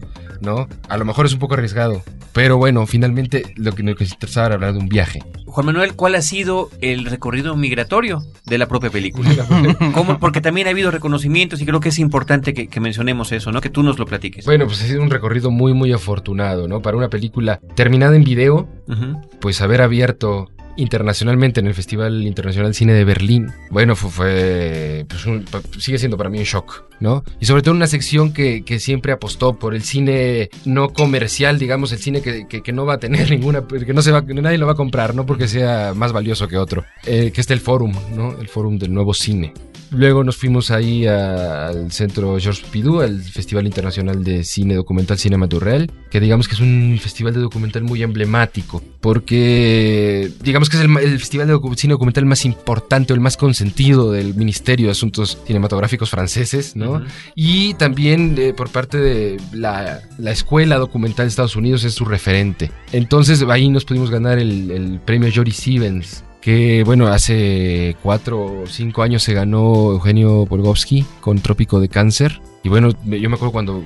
¿no? 0.40 0.68
A 0.88 0.96
lo 0.96 1.04
mejor 1.04 1.26
es 1.26 1.32
un 1.32 1.38
poco 1.38 1.54
arriesgado, 1.54 2.02
pero 2.32 2.56
bueno, 2.56 2.86
finalmente 2.86 3.54
lo 3.56 3.72
que 3.72 3.82
nos 3.82 4.00
interesaba 4.00 4.46
era 4.46 4.54
hablar 4.56 4.72
de 4.74 4.80
un 4.80 4.88
viaje. 4.88 5.20
Juan 5.46 5.66
Manuel, 5.66 5.94
¿cuál 5.94 6.14
ha 6.14 6.22
sido 6.22 6.70
el 6.80 7.06
recorrido 7.06 7.56
migratorio 7.56 8.22
de 8.44 8.58
la 8.58 8.68
propia 8.68 8.90
película? 8.90 9.30
¿Cómo? 9.94 10.18
Porque 10.18 10.40
también 10.40 10.66
ha 10.66 10.70
habido 10.70 10.90
reconocimientos 10.90 11.60
y 11.60 11.66
creo 11.66 11.80
que 11.80 11.88
es 11.88 11.98
importante 11.98 12.54
que, 12.54 12.68
que 12.68 12.80
mencionemos 12.80 13.32
eso, 13.32 13.50
¿no? 13.50 13.60
Que 13.60 13.70
tú 13.70 13.82
nos 13.82 13.98
lo 13.98 14.06
platiques. 14.06 14.44
Bueno, 14.44 14.66
pues 14.66 14.82
ha 14.82 14.86
sido 14.86 15.02
un 15.02 15.10
recorrido 15.10 15.37
muy, 15.46 15.74
muy 15.74 15.92
afortunado, 15.92 16.68
¿no? 16.68 16.82
Para 16.82 16.96
una 16.96 17.08
película 17.08 17.60
terminada 17.74 18.16
en 18.16 18.24
video, 18.24 18.68
pues 19.40 19.60
haber 19.60 19.82
abierto 19.82 20.48
internacionalmente 20.78 21.58
en 21.58 21.66
el 21.66 21.74
Festival 21.74 22.24
Internacional 22.24 22.70
de 22.70 22.74
Cine 22.74 22.94
de 22.94 23.04
Berlín, 23.04 23.50
bueno, 23.70 23.96
fue, 23.96 25.04
pues 25.08 25.26
sigue 25.82 25.98
siendo 25.98 26.16
para 26.16 26.30
mí 26.30 26.38
un 26.38 26.44
shock, 26.44 26.84
¿no? 27.00 27.24
Y 27.40 27.46
sobre 27.46 27.62
todo 27.62 27.74
una 27.74 27.88
sección 27.88 28.32
que, 28.32 28.62
siempre 28.78 29.10
apostó 29.10 29.58
por 29.58 29.74
el 29.74 29.82
cine 29.82 30.50
no 30.64 30.92
comercial, 30.92 31.58
digamos, 31.58 31.90
el 31.90 31.98
cine 31.98 32.22
que, 32.22 32.72
no 32.72 32.86
va 32.86 32.94
a 32.94 32.98
tener 32.98 33.28
ninguna, 33.32 33.66
que 33.66 33.92
no 33.92 34.02
se 34.02 34.12
va, 34.12 34.22
nadie 34.22 34.56
lo 34.56 34.66
va 34.66 34.72
a 34.72 34.76
comprar, 34.76 35.16
no 35.16 35.26
porque 35.26 35.48
sea 35.48 35.94
más 35.96 36.12
valioso 36.12 36.46
que 36.46 36.56
otro, 36.56 36.84
eh, 37.06 37.32
que 37.34 37.40
es 37.40 37.50
el 37.50 37.60
Forum, 37.60 37.92
¿no? 38.14 38.38
El 38.38 38.46
Forum 38.46 38.78
del 38.78 38.94
Nuevo 38.94 39.14
Cine. 39.14 39.52
Luego 39.90 40.22
nos 40.22 40.36
fuimos 40.36 40.70
ahí 40.70 41.06
al 41.06 41.90
centro 41.92 42.38
Georges 42.38 42.64
Pidou, 42.70 43.00
al 43.00 43.22
Festival 43.22 43.66
Internacional 43.66 44.22
de 44.22 44.44
Cine 44.44 44.74
Documental 44.74 45.18
Cinema 45.18 45.46
Real, 45.50 45.90
que 46.10 46.20
digamos 46.20 46.46
que 46.46 46.54
es 46.54 46.60
un 46.60 46.98
festival 47.00 47.32
de 47.32 47.40
documental 47.40 47.84
muy 47.84 48.02
emblemático, 48.02 48.82
porque 49.00 50.30
digamos 50.42 50.68
que 50.68 50.76
es 50.76 50.82
el, 50.82 51.18
festival 51.18 51.48
de 51.48 51.76
cine 51.76 51.92
documental 51.92 52.26
más 52.26 52.44
importante 52.44 53.12
o 53.12 53.16
el 53.16 53.20
más 53.20 53.36
consentido 53.36 54.12
del 54.12 54.34
Ministerio 54.34 54.86
de 54.86 54.92
Asuntos 54.92 55.38
Cinematográficos 55.46 56.10
franceses, 56.10 56.76
¿no? 56.76 57.02
Y 57.34 57.74
también 57.74 58.36
eh, 58.38 58.52
por 58.52 58.68
parte 58.68 58.98
de 58.98 59.40
la, 59.52 60.02
Escuela 60.30 60.76
Documental 60.76 61.26
de 61.26 61.30
Estados 61.30 61.56
Unidos 61.56 61.84
es 61.84 61.94
su 61.94 62.04
referente. 62.04 62.70
Entonces 62.92 63.42
ahí 63.48 63.70
nos 63.70 63.84
pudimos 63.84 64.10
ganar 64.10 64.38
el, 64.38 64.70
el 64.70 65.00
premio 65.00 65.30
Jory 65.34 65.52
Stevens 65.52 66.24
que 66.40 66.82
bueno, 66.84 67.08
hace 67.08 67.96
cuatro 68.02 68.62
o 68.62 68.66
cinco 68.66 69.02
años 69.02 69.22
se 69.22 69.34
ganó 69.34 69.92
Eugenio 69.92 70.46
Polgovsky 70.46 71.04
con 71.20 71.40
Trópico 71.40 71.80
de 71.80 71.88
Cáncer 71.88 72.40
y 72.68 72.70
bueno, 72.70 72.90
yo 73.06 73.30
me 73.30 73.36
acuerdo 73.36 73.50
cuando 73.50 73.82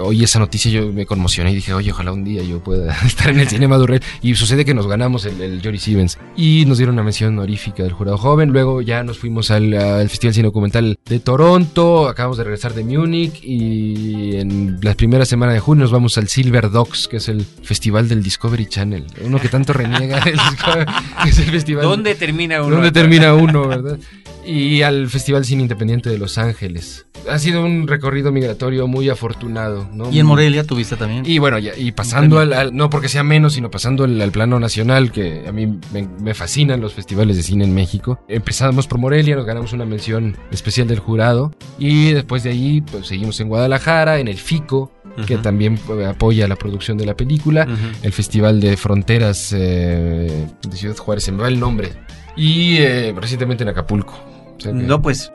oí 0.00 0.22
esa 0.22 0.38
noticia, 0.38 0.70
yo 0.70 0.92
me 0.92 1.06
conmocioné 1.06 1.52
y 1.52 1.54
dije, 1.54 1.72
oye, 1.72 1.92
ojalá 1.92 2.12
un 2.12 2.24
día 2.24 2.42
yo 2.42 2.62
pueda 2.62 2.94
estar 3.06 3.30
en 3.30 3.40
el 3.40 3.48
cine 3.48 3.66
Madurell. 3.66 4.02
Y 4.20 4.34
sucede 4.34 4.66
que 4.66 4.74
nos 4.74 4.86
ganamos 4.86 5.24
el, 5.24 5.40
el 5.40 5.62
Jory 5.62 5.78
Stevens. 5.78 6.18
Y 6.36 6.66
nos 6.66 6.76
dieron 6.76 6.96
una 6.96 7.02
mención 7.02 7.38
honorífica 7.38 7.82
del 7.82 7.92
jurado 7.92 8.18
joven. 8.18 8.50
Luego 8.50 8.82
ya 8.82 9.02
nos 9.02 9.18
fuimos 9.18 9.50
al, 9.50 9.72
Festival 10.10 10.34
Cine 10.34 10.48
Documental 10.48 10.98
de 11.06 11.20
Toronto. 11.20 12.06
Acabamos 12.06 12.36
de 12.36 12.44
regresar 12.44 12.74
de 12.74 12.84
Múnich. 12.84 13.40
Y 13.42 14.36
en 14.36 14.78
la 14.82 14.92
primera 14.92 15.24
semana 15.24 15.54
de 15.54 15.60
junio 15.60 15.84
nos 15.84 15.90
vamos 15.90 16.18
al 16.18 16.28
Silver 16.28 16.70
Dogs, 16.70 17.08
que 17.08 17.16
es 17.16 17.30
el 17.30 17.46
festival 17.62 18.10
del 18.10 18.22
Discovery 18.22 18.66
Channel. 18.66 19.06
Uno 19.24 19.40
que 19.40 19.48
tanto 19.48 19.72
reniega 19.72 20.18
es 21.26 21.38
el 21.38 21.46
festival. 21.46 21.84
¿Dónde 21.84 22.14
termina 22.14 22.62
uno? 22.62 22.74
¿Dónde 22.74 22.92
termina 22.92 23.32
uno, 23.32 23.66
verdad? 23.66 23.98
Y 24.48 24.82
al 24.82 25.08
Festival 25.08 25.44
Cine 25.44 25.62
Independiente 25.62 26.08
de 26.08 26.18
Los 26.18 26.38
Ángeles 26.38 27.08
ha 27.28 27.38
sido 27.38 27.64
un 27.64 27.86
recorrido 27.86 28.32
migratorio 28.32 28.86
muy 28.86 29.08
afortunado. 29.08 29.88
¿no? 29.92 30.10
Y 30.10 30.18
en 30.18 30.26
Morelia 30.26 30.64
tuviste 30.64 30.96
también. 30.96 31.24
Y 31.26 31.38
bueno, 31.38 31.58
y 31.58 31.92
pasando 31.92 32.38
al, 32.38 32.74
no 32.74 32.90
porque 32.90 33.08
sea 33.08 33.22
menos, 33.22 33.54
sino 33.54 33.70
pasando 33.70 34.04
al, 34.04 34.30
plano 34.32 34.60
nacional, 34.60 35.10
que 35.10 35.44
a 35.48 35.52
mí 35.52 35.78
me, 35.92 36.34
fascinan 36.34 36.80
los 36.80 36.94
festivales 36.94 37.36
de 37.36 37.42
cine 37.42 37.64
en 37.64 37.74
México. 37.74 38.20
Empezamos 38.28 38.86
por 38.86 38.98
Morelia, 38.98 39.36
nos 39.36 39.46
ganamos 39.46 39.72
una 39.72 39.84
mención 39.84 40.36
especial 40.50 40.86
del 40.88 40.98
jurado. 40.98 41.52
Y 41.78 42.12
después 42.12 42.42
de 42.42 42.50
ahí, 42.50 42.80
pues 42.82 43.06
seguimos 43.06 43.40
en 43.40 43.48
Guadalajara, 43.48 44.18
en 44.18 44.28
el 44.28 44.36
FICO, 44.36 44.92
que 45.26 45.36
también 45.38 45.76
pues, 45.78 46.06
apoya 46.06 46.46
la 46.46 46.56
producción 46.56 46.96
de 46.98 47.06
la 47.06 47.16
película. 47.16 47.66
El 48.02 48.12
Festival 48.12 48.60
de 48.60 48.76
Fronteras 48.76 49.52
eh, 49.56 50.46
de 50.62 50.76
Ciudad 50.76 50.96
Juárez, 50.96 51.24
se 51.24 51.32
me 51.32 51.42
va 51.42 51.48
el 51.48 51.58
nombre. 51.58 51.92
Y 52.36 52.76
eh, 52.76 53.12
recientemente 53.16 53.64
en 53.64 53.70
Acapulco. 53.70 54.37
No, 54.72 55.02
pues. 55.02 55.32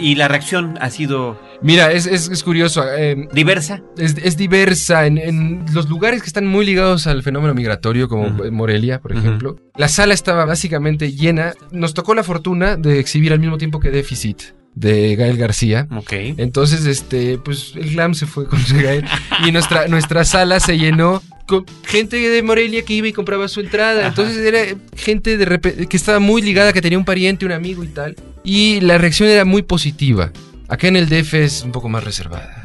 y 0.00 0.14
la 0.14 0.28
reacción 0.28 0.78
ha 0.80 0.90
sido. 0.90 1.40
Mira, 1.62 1.92
es, 1.92 2.06
es, 2.06 2.42
curioso. 2.42 2.84
Eh, 2.96 3.28
¿Diversa? 3.32 3.82
Es, 3.96 4.36
diversa. 4.36 5.06
En, 5.06 5.64
los 5.72 5.88
lugares 5.88 6.22
que 6.22 6.26
están 6.26 6.46
muy 6.46 6.64
ligados 6.64 7.06
al 7.06 7.22
fenómeno 7.22 7.54
migratorio, 7.54 8.08
como 8.08 8.28
Morelia, 8.50 9.00
por 9.00 9.12
ejemplo, 9.12 9.56
la 9.76 9.88
sala 9.88 10.14
estaba 10.14 10.44
básicamente 10.44 11.12
llena. 11.12 11.54
Nos 11.70 11.94
tocó 11.94 12.14
la 12.14 12.22
fortuna 12.22 12.76
de 12.76 12.98
exhibir 12.98 13.32
al 13.32 13.40
mismo 13.40 13.58
tiempo 13.58 13.80
que 13.80 13.90
Déficit 13.90 14.42
de 14.74 15.16
Gael 15.16 15.36
García. 15.36 15.86
Ok. 15.96 16.12
Entonces, 16.12 16.86
este, 16.86 17.38
pues 17.38 17.74
el 17.76 17.90
glam 17.90 18.14
se 18.14 18.26
fue 18.26 18.46
con 18.46 18.60
Gael 18.70 19.04
y 19.46 19.52
nuestra, 19.52 19.88
nuestra 19.88 20.24
sala 20.24 20.60
se 20.60 20.78
llenó 20.78 21.22
con 21.46 21.64
gente 21.84 22.16
de 22.16 22.42
Morelia 22.42 22.82
que 22.82 22.94
iba 22.94 23.08
y 23.08 23.12
compraba 23.12 23.48
su 23.48 23.60
entrada. 23.60 24.06
Entonces 24.06 24.38
era 24.38 24.60
gente 24.96 25.36
de 25.36 25.86
que 25.88 25.96
estaba 25.96 26.18
muy 26.18 26.42
ligada, 26.42 26.72
que 26.72 26.80
tenía 26.80 26.98
un 26.98 27.04
pariente, 27.04 27.44
un 27.46 27.52
amigo 27.52 27.84
y 27.84 27.88
tal. 27.88 28.16
Y 28.42 28.80
la 28.80 28.98
reacción 28.98 29.28
era 29.28 29.44
muy 29.44 29.62
positiva. 29.62 30.32
Acá 30.74 30.88
en 30.88 30.96
el 30.96 31.08
DF 31.08 31.34
es 31.34 31.62
un 31.62 31.70
poco 31.70 31.88
más 31.88 32.02
reservada. 32.02 32.60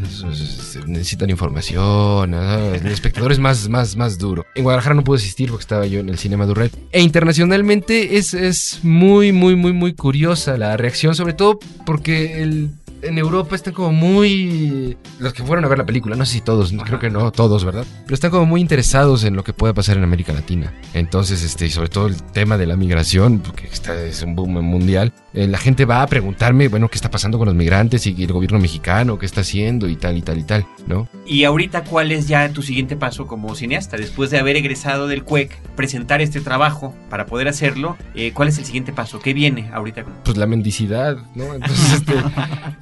Necesitan 0.88 1.30
información. 1.30 2.34
El 2.34 2.88
espectador 2.88 3.32
es 3.32 3.38
más, 3.38 3.70
más, 3.70 3.96
más 3.96 4.18
duro. 4.18 4.48
En 4.56 4.64
Guadalajara 4.64 4.96
no 4.96 5.04
pude 5.04 5.18
asistir 5.18 5.52
porque 5.52 5.62
estaba 5.62 5.86
yo 5.86 6.00
en 6.00 6.10
el 6.10 6.18
Cinema 6.18 6.48
Durrell. 6.48 6.72
E 6.92 7.04
internacionalmente 7.04 8.18
es, 8.18 8.34
es 8.34 8.80
muy, 8.82 9.32
muy, 9.32 9.56
muy, 9.56 9.74
muy 9.74 9.94
curiosa 9.94 10.58
la 10.58 10.76
reacción, 10.76 11.14
sobre 11.14 11.34
todo 11.34 11.60
porque 11.86 12.42
el 12.42 12.72
en 13.02 13.18
Europa 13.18 13.56
están 13.56 13.74
como 13.74 13.92
muy... 13.92 14.98
Los 15.20 15.34
que 15.34 15.44
fueron 15.44 15.66
a 15.66 15.68
ver 15.68 15.78
la 15.78 15.86
película, 15.86 16.16
no 16.16 16.26
sé 16.26 16.34
si 16.34 16.42
todos, 16.42 16.74
creo 16.86 17.00
que 17.00 17.10
no 17.10 17.32
todos, 17.32 17.64
¿verdad? 17.64 17.86
Pero 18.04 18.14
están 18.14 18.32
como 18.32 18.46
muy 18.46 18.62
interesados 18.62 19.24
en 19.24 19.36
lo 19.36 19.44
que 19.44 19.54
pueda 19.54 19.74
pasar 19.74 19.98
en 19.98 20.04
América 20.04 20.34
Latina. 20.34 20.74
Entonces, 20.94 21.44
este, 21.44 21.66
y 21.66 21.70
sobre 21.70 21.90
todo 21.90 22.08
el 22.08 22.22
tema 22.22 22.58
de 22.58 22.66
la 22.66 22.76
migración, 22.76 23.40
porque 23.40 23.68
está, 23.68 24.02
es 24.02 24.22
un 24.22 24.36
boom 24.36 24.62
mundial, 24.64 25.14
eh, 25.34 25.48
la 25.48 25.58
gente 25.58 25.86
va 25.86 26.02
a 26.02 26.08
preguntarme, 26.08 26.68
bueno, 26.68 26.90
¿qué 26.90 26.96
está 26.96 27.10
pasando 27.10 27.38
con 27.38 27.48
los 27.48 27.56
migrantes 27.56 27.99
y 28.08 28.24
el 28.24 28.32
gobierno 28.32 28.60
mexicano? 28.60 29.18
¿Qué 29.20 29.26
está 29.26 29.42
haciendo? 29.42 29.90
Y 29.90 29.96
tal, 29.96 30.18
y 30.18 30.22
tal, 30.22 30.40
y 30.40 30.44
tal, 30.44 30.66
¿no? 30.88 31.08
Y 31.26 31.44
ahorita, 31.44 31.84
¿cuál 31.84 32.12
es 32.12 32.28
ya 32.28 32.50
tu 32.50 32.62
siguiente 32.62 32.96
paso 32.96 33.28
como 33.28 33.56
cineasta? 33.56 33.98
Después 33.98 34.30
de 34.32 34.40
haber 34.40 34.56
egresado 34.56 35.08
del 35.08 35.24
CUEC, 35.24 35.60
presentar 35.76 36.22
este 36.22 36.42
trabajo 36.42 36.94
para 37.10 37.26
poder 37.26 37.48
hacerlo, 37.48 37.98
eh, 38.16 38.32
¿cuál 38.34 38.48
es 38.48 38.58
el 38.58 38.66
siguiente 38.66 38.94
paso? 38.94 39.20
¿Qué 39.20 39.34
viene 39.34 39.70
ahorita? 39.74 40.06
Pues 40.24 40.38
la 40.38 40.46
mendicidad, 40.46 41.18
¿no? 41.36 41.54
Entonces, 41.54 41.94
este 41.94 42.16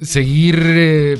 seguir 0.04 0.58
eh, 0.60 1.18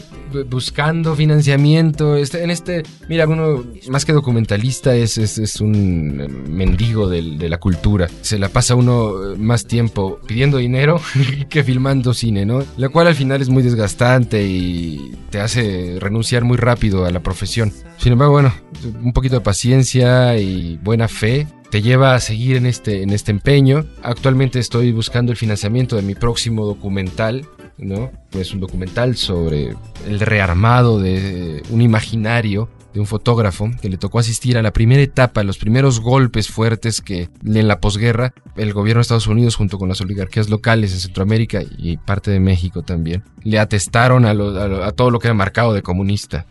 buscando 0.48 1.14
financiamiento. 1.14 2.16
Este, 2.16 2.42
en 2.42 2.50
este, 2.50 2.82
mira, 3.08 3.26
uno 3.26 3.64
más 3.88 4.04
que 4.04 4.12
documentalista 4.12 4.94
es, 4.94 5.18
es, 5.18 5.60
un 5.60 6.20
eh, 6.20 6.28
mendigo 6.28 7.08
de, 7.08 7.48
la 7.48 7.58
cultura. 7.58 8.08
Se 8.20 8.38
la 8.38 8.48
pasa 8.48 8.74
uno 8.74 9.32
eh, 9.32 9.36
más 9.36 9.66
tiempo 9.66 10.20
pidiendo 10.26 10.58
dinero 10.58 11.00
que 11.48 11.64
filmando 11.64 12.14
cine, 12.14 12.44
¿no? 12.44 12.62
Lo 12.76 12.90
cual 12.90 13.06
al 13.06 13.14
final 13.14 13.40
es 13.40 13.48
muy 13.48 13.62
desgastante 13.62 14.42
y 14.44 15.12
te 15.30 15.40
hace 15.40 15.96
renunciar 15.98 16.44
muy 16.44 16.56
rápido 16.56 17.04
a 17.04 17.10
la 17.10 17.20
profesión. 17.20 17.72
Sin 17.98 18.12
embargo, 18.12 18.34
bueno, 18.34 18.54
un 19.02 19.12
poquito 19.12 19.36
de 19.36 19.40
paciencia 19.40 20.38
y 20.38 20.78
buena 20.82 21.08
fe 21.08 21.46
te 21.70 21.82
lleva 21.82 22.14
a 22.14 22.20
seguir 22.20 22.56
en 22.56 22.66
este, 22.66 23.02
en 23.02 23.10
este 23.10 23.30
empeño. 23.30 23.84
Actualmente 24.02 24.58
estoy 24.58 24.92
buscando 24.92 25.32
el 25.32 25.38
financiamiento 25.38 25.96
de 25.96 26.02
mi 26.02 26.14
próximo 26.14 26.64
documental 26.64 27.46
¿no? 27.78 28.10
Es 28.32 28.52
un 28.52 28.60
documental 28.60 29.16
sobre 29.16 29.74
el 30.06 30.20
rearmado 30.20 31.00
de 31.00 31.62
un 31.70 31.80
imaginario 31.80 32.68
de 32.92 33.00
un 33.00 33.06
fotógrafo 33.06 33.70
que 33.80 33.88
le 33.88 33.98
tocó 33.98 34.18
asistir 34.18 34.56
a 34.56 34.62
la 34.62 34.72
primera 34.72 35.02
etapa, 35.02 35.42
los 35.42 35.58
primeros 35.58 36.00
golpes 36.00 36.48
fuertes 36.48 37.00
que 37.00 37.28
en 37.44 37.68
la 37.68 37.80
posguerra 37.80 38.32
el 38.56 38.72
gobierno 38.72 38.98
de 38.98 39.02
Estados 39.02 39.26
Unidos 39.26 39.56
junto 39.56 39.78
con 39.78 39.88
las 39.88 40.00
oligarquías 40.00 40.48
locales 40.48 40.92
en 40.92 41.00
Centroamérica 41.00 41.60
y 41.62 41.98
parte 41.98 42.30
de 42.30 42.40
México 42.40 42.82
también 42.82 43.22
le 43.42 43.58
atestaron 43.58 44.24
a, 44.24 44.92
todo 44.92 45.10
lo 45.10 45.18
que 45.18 45.28
era 45.28 45.34
marcado 45.34 45.72
de 45.74 45.82
comunista. 45.82 46.46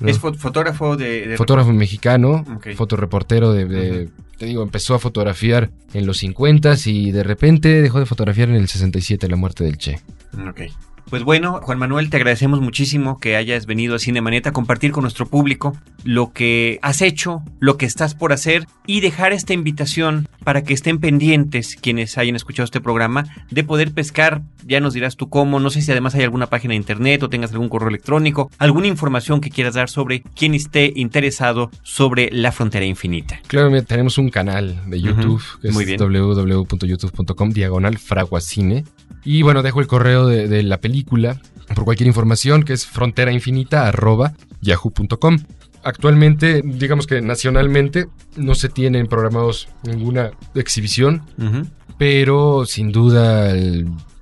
¿Es 0.00 0.18
fotógrafo 0.18 0.96
de, 0.96 1.34
Fotógrafo 1.36 1.72
mexicano, 1.72 2.44
fotoreportero 2.76 3.52
de... 3.52 4.08
te 4.38 4.46
digo, 4.46 4.62
empezó 4.62 4.94
a 4.94 4.98
fotografiar 4.98 5.70
en 5.94 6.06
los 6.06 6.18
50 6.18 6.74
y 6.86 7.10
de 7.10 7.22
repente 7.22 7.82
dejó 7.82 7.98
de 7.98 8.06
fotografiar 8.06 8.48
en 8.48 8.56
el 8.56 8.68
67, 8.68 9.28
la 9.28 9.36
muerte 9.36 9.64
del 9.64 9.78
Che. 9.78 10.00
Ok. 10.48 10.62
Pues 11.10 11.24
bueno, 11.24 11.60
Juan 11.62 11.78
Manuel, 11.78 12.08
te 12.08 12.16
agradecemos 12.16 12.60
muchísimo 12.60 13.18
que 13.18 13.36
hayas 13.36 13.66
venido 13.66 13.94
a 13.94 13.98
Cinemaneta 13.98 14.50
a 14.50 14.52
compartir 14.52 14.92
con 14.92 15.02
nuestro 15.02 15.26
público 15.26 15.76
lo 16.04 16.32
que 16.32 16.78
has 16.80 17.02
hecho, 17.02 17.42
lo 17.60 17.76
que 17.76 17.84
estás 17.84 18.14
por 18.14 18.32
hacer 18.32 18.66
y 18.86 19.00
dejar 19.00 19.32
esta 19.32 19.52
invitación 19.52 20.26
para 20.42 20.62
que 20.62 20.72
estén 20.72 21.00
pendientes 21.00 21.76
quienes 21.76 22.16
hayan 22.16 22.34
escuchado 22.34 22.64
este 22.64 22.80
programa 22.80 23.26
de 23.50 23.62
poder 23.62 23.92
pescar. 23.92 24.42
Ya 24.64 24.80
nos 24.80 24.94
dirás 24.94 25.16
tú 25.16 25.28
cómo, 25.28 25.60
no 25.60 25.68
sé 25.70 25.82
si 25.82 25.90
además 25.90 26.14
hay 26.14 26.22
alguna 26.22 26.46
página 26.46 26.72
de 26.72 26.76
internet 26.76 27.22
o 27.22 27.28
tengas 27.28 27.52
algún 27.52 27.68
correo 27.68 27.90
electrónico, 27.90 28.50
alguna 28.58 28.86
información 28.86 29.40
que 29.40 29.50
quieras 29.50 29.74
dar 29.74 29.90
sobre 29.90 30.22
quien 30.22 30.54
esté 30.54 30.92
interesado 30.96 31.70
sobre 31.82 32.30
la 32.32 32.52
frontera 32.52 32.86
infinita. 32.86 33.38
Claro, 33.48 33.82
tenemos 33.82 34.16
un 34.16 34.30
canal 34.30 34.80
de 34.88 35.00
YouTube 35.00 35.42
que 35.60 35.68
es 35.68 35.98
www.youtube.com 35.98 37.50
diagonal 37.50 37.98
fraguacine 37.98 38.84
y 39.24 39.42
bueno, 39.42 39.62
dejo 39.62 39.80
el 39.80 39.86
correo 39.86 40.26
de, 40.26 40.62
la 40.62 40.76
película. 40.78 41.40
Por 41.74 41.84
cualquier 41.84 42.06
información 42.06 42.64
que 42.64 42.74
es 42.74 42.86
fronterainfinita.yahoo.com. 42.86 45.38
Actualmente, 45.84 46.62
digamos 46.64 47.06
que 47.06 47.22
nacionalmente 47.22 48.08
no 48.36 48.54
se 48.54 48.68
tienen 48.68 49.06
programados 49.06 49.68
ninguna 49.84 50.32
exhibición, 50.54 51.22
pero 51.98 52.66
sin 52.66 52.92
duda 52.92 53.54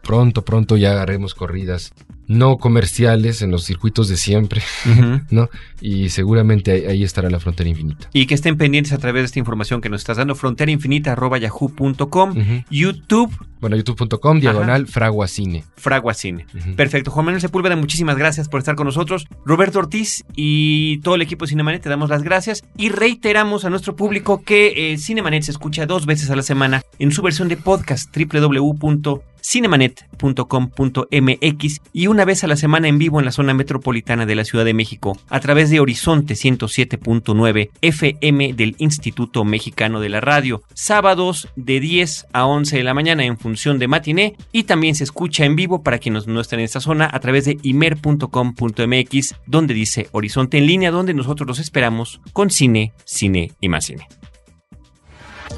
pronto, 0.03 0.43
pronto 0.43 0.77
ya 0.77 1.03
haremos 1.03 1.35
corridas 1.35 1.93
no 2.31 2.59
comerciales 2.59 3.43
en 3.43 3.51
los 3.51 3.65
circuitos 3.65 4.09
de 4.09 4.17
siempre, 4.17 4.63
¿no? 5.31 5.51
Y 5.81 6.11
seguramente 6.11 6.87
ahí, 6.89 7.03
estará 7.03 7.29
la 7.29 7.41
frontera 7.41 7.69
infinita. 7.69 8.09
Y 8.13 8.27
que 8.27 8.35
estén 8.35 8.57
pendientes 8.57 8.93
a 8.93 8.99
través 8.99 9.23
de 9.23 9.27
esta 9.27 9.41
información 9.41 9.81
que 9.81 9.89
nos 9.89 10.03
estás 10.03 10.17
dando, 10.17 10.37
fronterainfinita.yahoo.com, 10.37 12.35
YouTube. 12.71 13.37
Bueno, 13.61 13.75
youtube.com, 13.77 14.39
diagonal, 14.39 14.87
fraguacine. 14.87 15.65
Fraguacine. 15.77 16.47
Perfecto. 16.77 17.11
Juan 17.11 17.27
Manuel 17.27 17.41
Sepúlveda, 17.41 17.75
muchísimas 17.75 18.17
gracias 18.17 18.49
por 18.49 18.61
estar 18.61 18.77
con 18.77 18.87
nosotros. 18.87 19.27
Roberto 19.45 19.81
Ortiz 19.81 20.25
y 20.37 20.99
todo 20.99 21.17
el 21.17 21.23
equipo 21.23 21.45
de 21.45 21.51
Cinemanet, 21.51 21.83
te 21.83 21.89
damos 21.89 22.11
las 22.11 22.23
gracias 22.23 22.63
y 22.77 22.91
reiteramos 22.91 23.65
a 23.65 23.71
nuestro 23.71 23.97
público 23.97 24.43
que 24.43 24.93
eh, 24.93 24.99
Cinemanet 24.99 25.43
se 25.43 25.51
escucha 25.51 25.85
dos 25.85 26.07
veces 26.07 26.31
a 26.31 26.37
la 26.37 26.43
semana 26.43 26.83
en 27.01 27.11
su 27.11 27.23
versión 27.23 27.49
de 27.49 27.57
podcast 27.57 28.17
www 28.17 29.21
cinemanet.com.mx 29.43 31.81
y 31.93 32.07
una 32.07 32.25
vez 32.25 32.45
a 32.45 32.47
la 32.47 32.57
semana 32.57 32.89
en 32.89 32.99
vivo 32.99 33.19
en 33.19 33.25
la 33.25 33.33
zona 33.33 33.55
metropolitana 33.55 34.27
de 34.27 34.35
la 34.35 34.45
Ciudad 34.45 34.65
de 34.65 34.75
México 34.75 35.19
a 35.29 35.41
través 35.41 35.71
de 35.71 35.81
Horizonte 35.81 36.35
107.9 36.35 37.71
FM 37.81 38.53
del 38.55 38.77
Instituto 38.79 39.45
Mexicano 39.45 40.01
de 40.01 40.09
la 40.09 40.21
Radio, 40.21 40.63
sábados 40.75 41.49
de 41.57 41.81
10 41.81 42.27
a 42.33 42.47
11 42.47 42.77
de 42.77 42.85
la 42.85 42.95
mañana 42.95 43.25
en 43.25 43.39
función 43.39 43.79
de 43.79 43.89
matiné 43.89 44.37
y 44.53 44.65
también 44.65 44.95
se 44.95 45.05
escucha 45.05 45.45
en 45.45 45.57
vivo 45.57 45.83
para 45.83 45.99
quienes 45.99 46.27
no 46.27 46.41
están 46.41 46.61
en 46.61 46.65
esta 46.65 46.81
zona 46.81 47.09
a 47.13 47.21
través 47.21 47.45
de 47.45 47.59
imer.com.mx 47.63 49.35
donde 49.47 49.75
dice 49.75 50.09
Horizonte 50.13 50.59
en 50.59 50.67
línea 50.67 50.91
donde 50.91 51.15
nosotros 51.15 51.47
los 51.47 51.59
esperamos 51.59 52.21
con 52.33 52.51
cine, 52.51 52.93
cine 53.05 53.53
y 53.61 53.69
más 53.69 53.85
cine. 53.85 54.07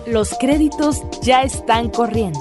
Los 0.07 0.37
créditos 0.39 1.03
ya 1.23 1.43
están 1.43 1.91
corriendo. 1.91 2.41